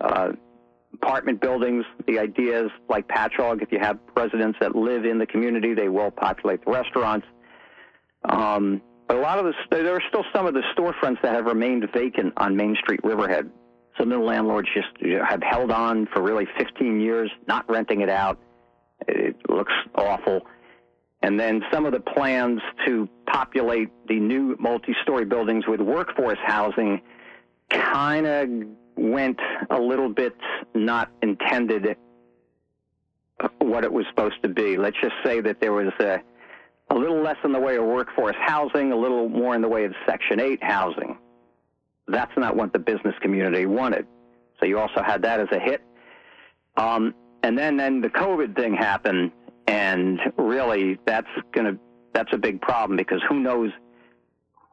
uh, 0.00 0.32
apartment 0.94 1.40
buildings. 1.40 1.84
The 2.06 2.18
idea 2.18 2.64
is 2.64 2.70
like 2.88 3.06
Patchogue, 3.06 3.62
if 3.62 3.70
you 3.70 3.78
have 3.78 3.98
residents 4.16 4.58
that 4.60 4.74
live 4.74 5.04
in 5.04 5.18
the 5.18 5.26
community, 5.26 5.74
they 5.74 5.88
will 5.88 6.10
populate 6.10 6.64
the 6.64 6.72
restaurants. 6.72 7.26
Um, 8.24 8.82
but 9.06 9.16
a 9.16 9.20
lot 9.20 9.38
of 9.38 9.44
the 9.46 9.52
there 9.70 9.94
are 9.94 10.02
still 10.08 10.24
some 10.34 10.46
of 10.46 10.54
the 10.54 10.62
storefronts 10.76 11.22
that 11.22 11.34
have 11.34 11.46
remained 11.46 11.84
vacant 11.94 12.34
on 12.36 12.56
Main 12.56 12.76
Street, 12.82 13.00
Riverhead. 13.02 13.50
Some 13.96 14.12
of 14.12 14.18
the 14.18 14.24
landlords 14.24 14.68
just 14.74 14.88
have 15.28 15.42
held 15.42 15.70
on 15.70 16.06
for 16.12 16.22
really 16.22 16.46
15 16.58 17.00
years, 17.00 17.30
not 17.46 17.68
renting 17.70 18.00
it 18.00 18.10
out. 18.10 18.38
It 19.06 19.36
looks 19.48 19.72
awful. 19.94 20.42
And 21.22 21.38
then 21.38 21.62
some 21.72 21.84
of 21.84 21.92
the 21.92 22.00
plans 22.00 22.60
to 22.86 23.08
populate 23.26 23.88
the 24.06 24.20
new 24.20 24.56
multi-story 24.60 25.24
buildings 25.24 25.64
with 25.66 25.80
workforce 25.80 26.38
housing 26.44 27.00
kind 27.70 28.26
of 28.26 28.48
went 28.96 29.38
a 29.70 29.78
little 29.80 30.08
bit 30.08 30.36
not 30.74 31.10
intended 31.22 31.96
what 33.58 33.84
it 33.84 33.92
was 33.92 34.04
supposed 34.10 34.42
to 34.42 34.48
be. 34.48 34.76
Let's 34.76 34.96
just 35.00 35.14
say 35.24 35.40
that 35.40 35.60
there 35.60 35.72
was 35.72 35.92
a, 36.00 36.20
a 36.90 36.94
little 36.94 37.20
less 37.22 37.36
in 37.44 37.52
the 37.52 37.60
way 37.60 37.76
of 37.76 37.84
workforce 37.84 38.36
housing, 38.40 38.92
a 38.92 38.96
little 38.96 39.28
more 39.28 39.54
in 39.54 39.62
the 39.62 39.68
way 39.68 39.84
of 39.84 39.94
Section 40.06 40.40
8 40.40 40.62
housing. 40.62 41.18
That's 42.08 42.32
not 42.36 42.56
what 42.56 42.72
the 42.72 42.78
business 42.78 43.14
community 43.20 43.66
wanted. 43.66 44.06
So 44.58 44.66
you 44.66 44.78
also 44.78 45.02
had 45.02 45.22
that 45.22 45.40
as 45.40 45.48
a 45.52 45.58
hit. 45.58 45.82
Um, 46.76 47.14
and 47.42 47.56
then, 47.56 47.76
then 47.76 48.00
the 48.00 48.08
COVID 48.08 48.56
thing 48.56 48.74
happened, 48.74 49.30
and 49.68 50.18
really 50.36 50.98
that's 51.06 51.28
going 51.52 51.66
to 51.66 51.78
that's 52.14 52.32
a 52.32 52.38
big 52.38 52.60
problem 52.60 52.96
because 52.96 53.22
who 53.28 53.38
knows 53.38 53.70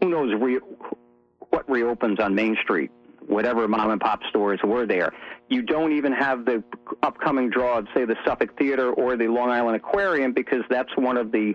who 0.01 0.09
knows 0.09 0.33
re- 0.41 0.59
what 1.49 1.69
reopens 1.69 2.19
on 2.19 2.33
Main 2.33 2.57
Street, 2.63 2.91
whatever 3.27 3.67
mom 3.67 3.91
and 3.91 4.01
pop 4.01 4.21
stores 4.29 4.59
were 4.63 4.85
there. 4.85 5.11
You 5.49 5.61
don't 5.61 5.91
even 5.91 6.11
have 6.13 6.45
the 6.45 6.63
upcoming 7.03 7.49
draw 7.49 7.77
of, 7.79 7.87
say, 7.93 8.05
the 8.05 8.15
Suffolk 8.25 8.57
Theater 8.57 8.91
or 8.91 9.15
the 9.15 9.27
Long 9.27 9.51
Island 9.51 9.75
Aquarium 9.75 10.33
because 10.33 10.63
that's 10.69 10.89
one 10.97 11.17
of 11.17 11.31
the 11.31 11.53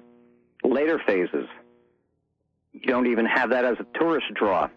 later 0.62 1.00
phases. 1.06 1.46
You 2.72 2.82
don't 2.82 3.08
even 3.08 3.26
have 3.26 3.50
that 3.50 3.64
as 3.64 3.76
a 3.80 3.98
tourist 3.98 4.26
draw. 4.34 4.68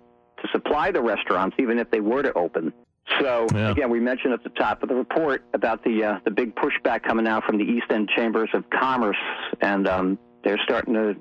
to 0.42 0.48
supply 0.52 0.92
the 0.92 1.02
restaurants, 1.02 1.56
even 1.60 1.80
if 1.80 1.90
they 1.92 2.02
were 2.02 2.22
to 2.24 2.34
open. 2.34 2.74
So 3.20 3.48
Yeah. 3.54 3.72
again, 3.72 3.90
we 3.90 4.00
mentioned 4.00 4.34
at 4.34 4.44
the 4.44 4.50
top 4.52 4.82
of 4.84 4.90
the 4.90 4.96
report 4.96 5.44
about 5.54 5.84
the 5.84 6.04
uh, 6.04 6.20
the 6.26 6.32
big 6.32 6.56
pushback 6.56 7.04
coming 7.04 7.28
out 7.28 7.44
from 7.44 7.58
the 7.58 7.64
East 7.64 7.86
End 7.90 8.10
Chambers 8.16 8.50
of 8.54 8.64
Commerce, 8.70 9.18
and 9.62 9.88
um, 9.88 10.18
they're 10.44 10.60
starting 10.64 10.94
to 10.94 11.16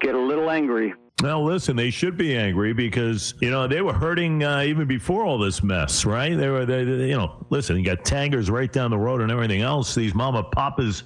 get 0.00 0.14
a 0.14 0.18
little 0.20 0.50
angry. 0.50 0.94
Well, 1.22 1.44
listen, 1.44 1.76
they 1.76 1.90
should 1.90 2.16
be 2.16 2.36
angry 2.36 2.72
because 2.72 3.34
you 3.40 3.50
know 3.50 3.66
they 3.68 3.82
were 3.82 3.92
hurting 3.92 4.42
uh, 4.42 4.62
even 4.62 4.88
before 4.88 5.24
all 5.24 5.38
this 5.38 5.62
mess, 5.62 6.04
right? 6.04 6.36
They 6.36 6.48
were, 6.48 6.64
they, 6.66 6.84
they- 6.84 7.08
you 7.10 7.16
know, 7.16 7.46
listen, 7.50 7.76
you 7.78 7.84
got 7.84 8.04
tangers 8.04 8.50
right 8.50 8.72
down 8.72 8.90
the 8.90 8.98
road 8.98 9.20
and 9.20 9.30
everything 9.30 9.60
else. 9.62 9.94
These 9.94 10.14
mama 10.14 10.42
papas 10.44 11.04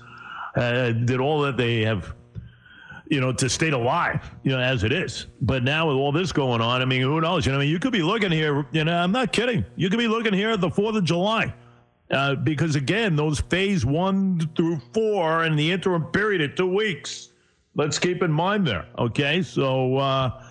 uh, 0.56 0.92
did 0.92 1.20
all 1.20 1.40
that 1.42 1.56
they 1.56 1.82
have, 1.82 2.14
you 3.14 3.20
know, 3.20 3.32
to 3.32 3.48
stay 3.48 3.70
alive, 3.70 4.28
you 4.42 4.50
know, 4.50 4.58
as 4.58 4.82
it 4.82 4.92
is. 4.92 5.26
But 5.40 5.62
now 5.62 5.86
with 5.88 5.96
all 5.96 6.10
this 6.10 6.32
going 6.32 6.60
on, 6.60 6.82
I 6.82 6.84
mean, 6.84 7.00
who 7.00 7.20
knows? 7.20 7.46
You 7.46 7.52
know, 7.52 7.58
I 7.58 7.60
mean, 7.62 7.70
you 7.70 7.78
could 7.78 7.92
be 7.92 8.02
looking 8.02 8.32
here. 8.32 8.66
You 8.72 8.84
know, 8.84 8.96
I'm 8.96 9.12
not 9.12 9.32
kidding. 9.32 9.64
You 9.76 9.88
could 9.88 10.00
be 10.00 10.08
looking 10.08 10.34
here 10.34 10.50
at 10.50 10.60
the 10.60 10.70
Fourth 10.70 10.96
of 10.96 11.04
July. 11.04 11.54
Uh, 12.10 12.34
because 12.34 12.76
again, 12.76 13.16
those 13.16 13.40
phase 13.40 13.86
one 13.86 14.40
through 14.56 14.80
four 14.92 15.44
and 15.44 15.58
the 15.58 15.70
interim 15.70 16.04
period 16.06 16.42
of 16.42 16.54
two 16.56 16.66
weeks. 16.66 17.30
Let's 17.76 17.98
keep 17.98 18.22
in 18.22 18.30
mind 18.30 18.66
there. 18.66 18.86
Okay, 18.98 19.42
so 19.42 19.96
uh, 19.96 20.42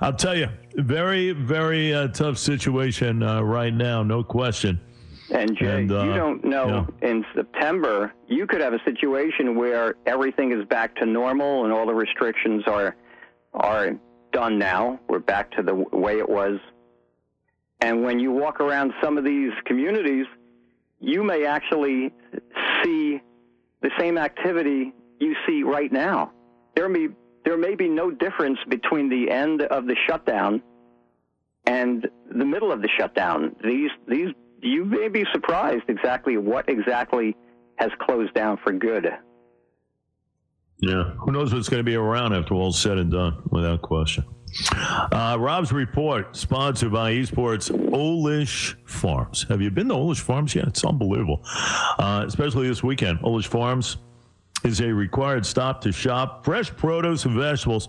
I'll 0.00 0.12
tell 0.12 0.36
you, 0.36 0.48
very, 0.76 1.32
very 1.32 1.92
uh, 1.92 2.08
tough 2.08 2.38
situation 2.38 3.22
uh, 3.22 3.42
right 3.42 3.74
now, 3.74 4.02
no 4.02 4.22
question. 4.22 4.80
And 5.32 5.56
Jay, 5.56 5.80
And, 5.80 5.90
uh, 5.90 6.04
you 6.04 6.14
don't 6.14 6.44
know 6.44 6.86
in 7.00 7.24
September 7.34 8.12
you 8.28 8.46
could 8.46 8.60
have 8.60 8.74
a 8.74 8.82
situation 8.84 9.56
where 9.56 9.94
everything 10.06 10.52
is 10.52 10.64
back 10.66 10.94
to 10.96 11.06
normal 11.06 11.64
and 11.64 11.72
all 11.72 11.86
the 11.86 11.94
restrictions 11.94 12.64
are 12.66 12.94
are 13.54 13.98
done 14.32 14.58
now. 14.58 15.00
We're 15.08 15.18
back 15.18 15.50
to 15.52 15.62
the 15.62 15.74
way 15.74 16.18
it 16.18 16.28
was. 16.28 16.58
And 17.80 18.04
when 18.04 18.18
you 18.18 18.30
walk 18.30 18.60
around 18.60 18.92
some 19.02 19.18
of 19.18 19.24
these 19.24 19.52
communities, 19.64 20.26
you 21.00 21.24
may 21.24 21.46
actually 21.46 22.12
see 22.82 23.20
the 23.80 23.90
same 23.98 24.18
activity 24.18 24.92
you 25.18 25.34
see 25.46 25.62
right 25.62 25.90
now. 25.90 26.32
There 26.76 26.88
may 26.88 27.08
there 27.44 27.56
may 27.56 27.74
be 27.74 27.88
no 27.88 28.10
difference 28.10 28.58
between 28.68 29.08
the 29.08 29.30
end 29.30 29.62
of 29.62 29.86
the 29.86 29.96
shutdown 30.06 30.62
and 31.64 32.08
the 32.30 32.44
middle 32.44 32.70
of 32.70 32.82
the 32.82 32.88
shutdown. 32.98 33.56
These 33.64 33.90
these 34.06 34.28
you 34.62 34.84
may 34.84 35.08
be 35.08 35.24
surprised 35.32 35.84
exactly 35.88 36.36
what 36.36 36.68
exactly 36.68 37.36
has 37.76 37.90
closed 38.00 38.32
down 38.34 38.58
for 38.62 38.72
good. 38.72 39.08
Yeah, 40.78 41.10
who 41.18 41.32
knows 41.32 41.52
what's 41.52 41.68
going 41.68 41.80
to 41.80 41.84
be 41.84 41.94
around 41.94 42.32
after 42.32 42.54
all's 42.54 42.78
said 42.78 42.98
and 42.98 43.10
done, 43.10 43.42
without 43.50 43.82
question. 43.82 44.24
Uh, 44.70 45.36
Rob's 45.38 45.72
report, 45.72 46.36
sponsored 46.36 46.92
by 46.92 47.12
Esports 47.12 47.70
Olish 47.70 48.74
Farms. 48.84 49.46
Have 49.48 49.62
you 49.62 49.70
been 49.70 49.88
to 49.88 49.94
Olish 49.94 50.20
Farms 50.20 50.54
yet? 50.54 50.66
It's 50.66 50.84
unbelievable, 50.84 51.40
uh, 51.98 52.24
especially 52.26 52.68
this 52.68 52.82
weekend. 52.82 53.20
Olish 53.20 53.46
Farms 53.46 53.96
is 54.64 54.80
a 54.80 54.92
required 54.92 55.46
stop 55.46 55.80
to 55.82 55.92
shop 55.92 56.44
fresh 56.44 56.70
produce 56.70 57.24
and 57.24 57.34
vegetables. 57.34 57.88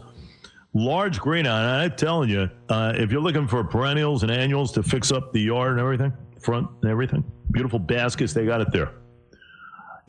Large 0.73 1.19
green, 1.19 1.45
I'm 1.45 1.95
telling 1.95 2.29
you, 2.29 2.49
uh, 2.69 2.93
if 2.95 3.11
you're 3.11 3.21
looking 3.21 3.47
for 3.47 3.63
perennials 3.63 4.23
and 4.23 4.31
annuals 4.31 4.71
to 4.73 4.83
fix 4.83 5.11
up 5.11 5.33
the 5.33 5.41
yard 5.41 5.71
and 5.71 5.79
everything, 5.79 6.13
front 6.43 6.67
and 6.81 6.91
everything, 6.91 7.23
beautiful 7.51 7.79
baskets, 7.79 8.33
they 8.33 8.45
got 8.45 8.61
it 8.61 8.71
there. 8.71 8.91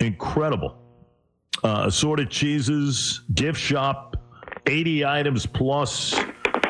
Incredible. 0.00 0.76
Uh, 1.62 1.84
assorted 1.86 2.30
cheeses, 2.30 3.22
gift 3.34 3.58
shop, 3.58 4.16
80 4.66 5.04
items 5.04 5.46
plus. 5.46 6.14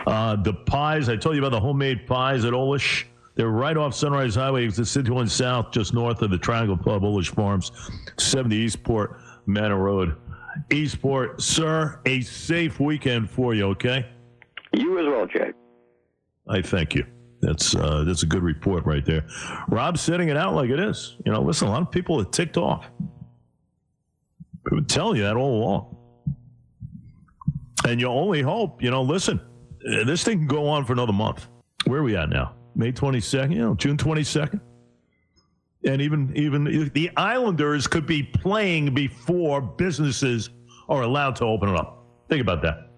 Uh, 0.07 0.37
the 0.37 0.53
pies, 0.53 1.09
I 1.09 1.17
told 1.17 1.35
you 1.35 1.43
about 1.43 1.53
the 1.53 1.61
homemade 1.61 2.07
pies 2.07 2.45
at 2.45 2.53
Olish. 2.53 3.05
They're 3.37 3.49
right 3.49 3.77
off 3.77 3.95
Sunrise 3.95 4.35
Highway, 4.35 4.67
it's 4.67 4.77
the 4.77 4.87
61 4.87 5.29
South, 5.29 5.73
just 5.73 5.93
north 5.93 6.23
of 6.23 6.31
the 6.31 6.39
Triangle 6.39 6.77
Club, 6.77 7.03
Olish 7.03 7.35
Farms, 7.35 7.73
70 8.19 8.55
Eastport, 8.55 9.19
Manor 9.47 9.79
Road. 9.79 10.17
Eastport, 10.71 11.43
sir, 11.43 12.01
a 12.07 12.21
safe 12.21 12.79
weekend 12.79 13.29
for 13.29 13.55
you, 13.55 13.67
okay? 13.71 14.07
You 14.73 14.99
as 15.01 15.07
well, 15.07 15.27
Jay. 15.27 15.53
I 16.49 16.63
thank 16.63 16.95
you. 16.95 17.05
That's 17.45 17.75
uh, 17.75 18.05
that's 18.05 18.23
a 18.23 18.27
good 18.27 18.43
report 18.43 18.87
right 18.87 19.05
there. 19.05 19.27
Rob's 19.69 20.01
setting 20.01 20.29
it 20.29 20.37
out 20.37 20.55
like 20.55 20.71
it 20.71 20.81
is. 20.81 21.17
You 21.27 21.33
know, 21.33 21.43
listen, 21.43 21.69
a 21.69 21.71
lot 21.71 21.83
of 21.83 21.91
people 21.91 22.21
are 22.21 22.25
ticked 22.25 22.57
off. 22.57 22.91
I've 24.67 24.73
been 24.73 24.87
telling 24.87 25.17
you 25.19 25.25
that 25.25 25.37
all 25.37 25.63
along. 25.63 25.97
And 27.87 28.01
you 28.01 28.07
only 28.07 28.41
hope, 28.41 28.83
you 28.83 28.91
know, 28.91 29.03
listen, 29.03 29.39
uh, 29.87 30.05
this 30.05 30.25
thing 30.25 30.39
can 30.39 30.47
go 30.47 30.67
on 30.67 30.87
for 30.87 30.95
another 30.95 31.13
month. 31.13 31.49
Where 31.87 32.01
are 32.01 32.03
we 32.03 32.17
at 32.17 32.31
now? 32.31 32.55
May 32.75 32.93
22nd, 32.93 33.53
you 33.53 33.59
know, 33.59 33.75
June 33.75 33.99
22nd? 33.99 34.61
And 35.87 36.01
even 36.01 36.33
even 36.35 36.91
the 36.95 37.11
Islanders 37.19 37.87
could 37.87 38.07
be 38.07 38.23
playing 38.23 38.95
before 38.95 39.61
businesses 39.61 40.49
are 40.89 41.03
allowed 41.03 41.37
to 41.37 41.45
open 41.45 41.69
it 41.69 41.77
up. 41.77 42.07
Think 42.31 42.41
about 42.41 42.63
that. 42.63 42.91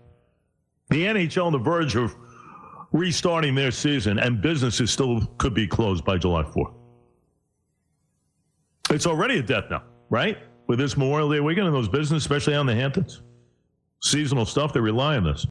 The 0.90 1.04
NHL 1.04 1.46
on 1.46 1.52
the 1.52 1.58
verge 1.58 1.96
of 1.96 2.14
restarting 2.92 3.54
their 3.54 3.70
season, 3.70 4.18
and 4.18 4.40
businesses 4.40 4.90
still 4.90 5.26
could 5.38 5.54
be 5.54 5.66
closed 5.66 6.04
by 6.04 6.16
July 6.18 6.42
4th. 6.42 6.74
It's 8.90 9.06
already 9.06 9.38
a 9.38 9.42
death 9.42 9.64
knell, 9.70 9.82
right? 10.10 10.38
With 10.68 10.78
this 10.78 10.96
Memorial 10.96 11.30
Day 11.30 11.40
weekend 11.40 11.66
and 11.66 11.74
those 11.76 11.88
businesses, 11.88 12.24
especially 12.24 12.54
on 12.54 12.66
the 12.66 12.74
Hamptons. 12.74 13.22
Seasonal 14.00 14.46
stuff, 14.46 14.72
they 14.72 14.80
rely 14.80 15.16
on 15.16 15.24
this. 15.24 15.44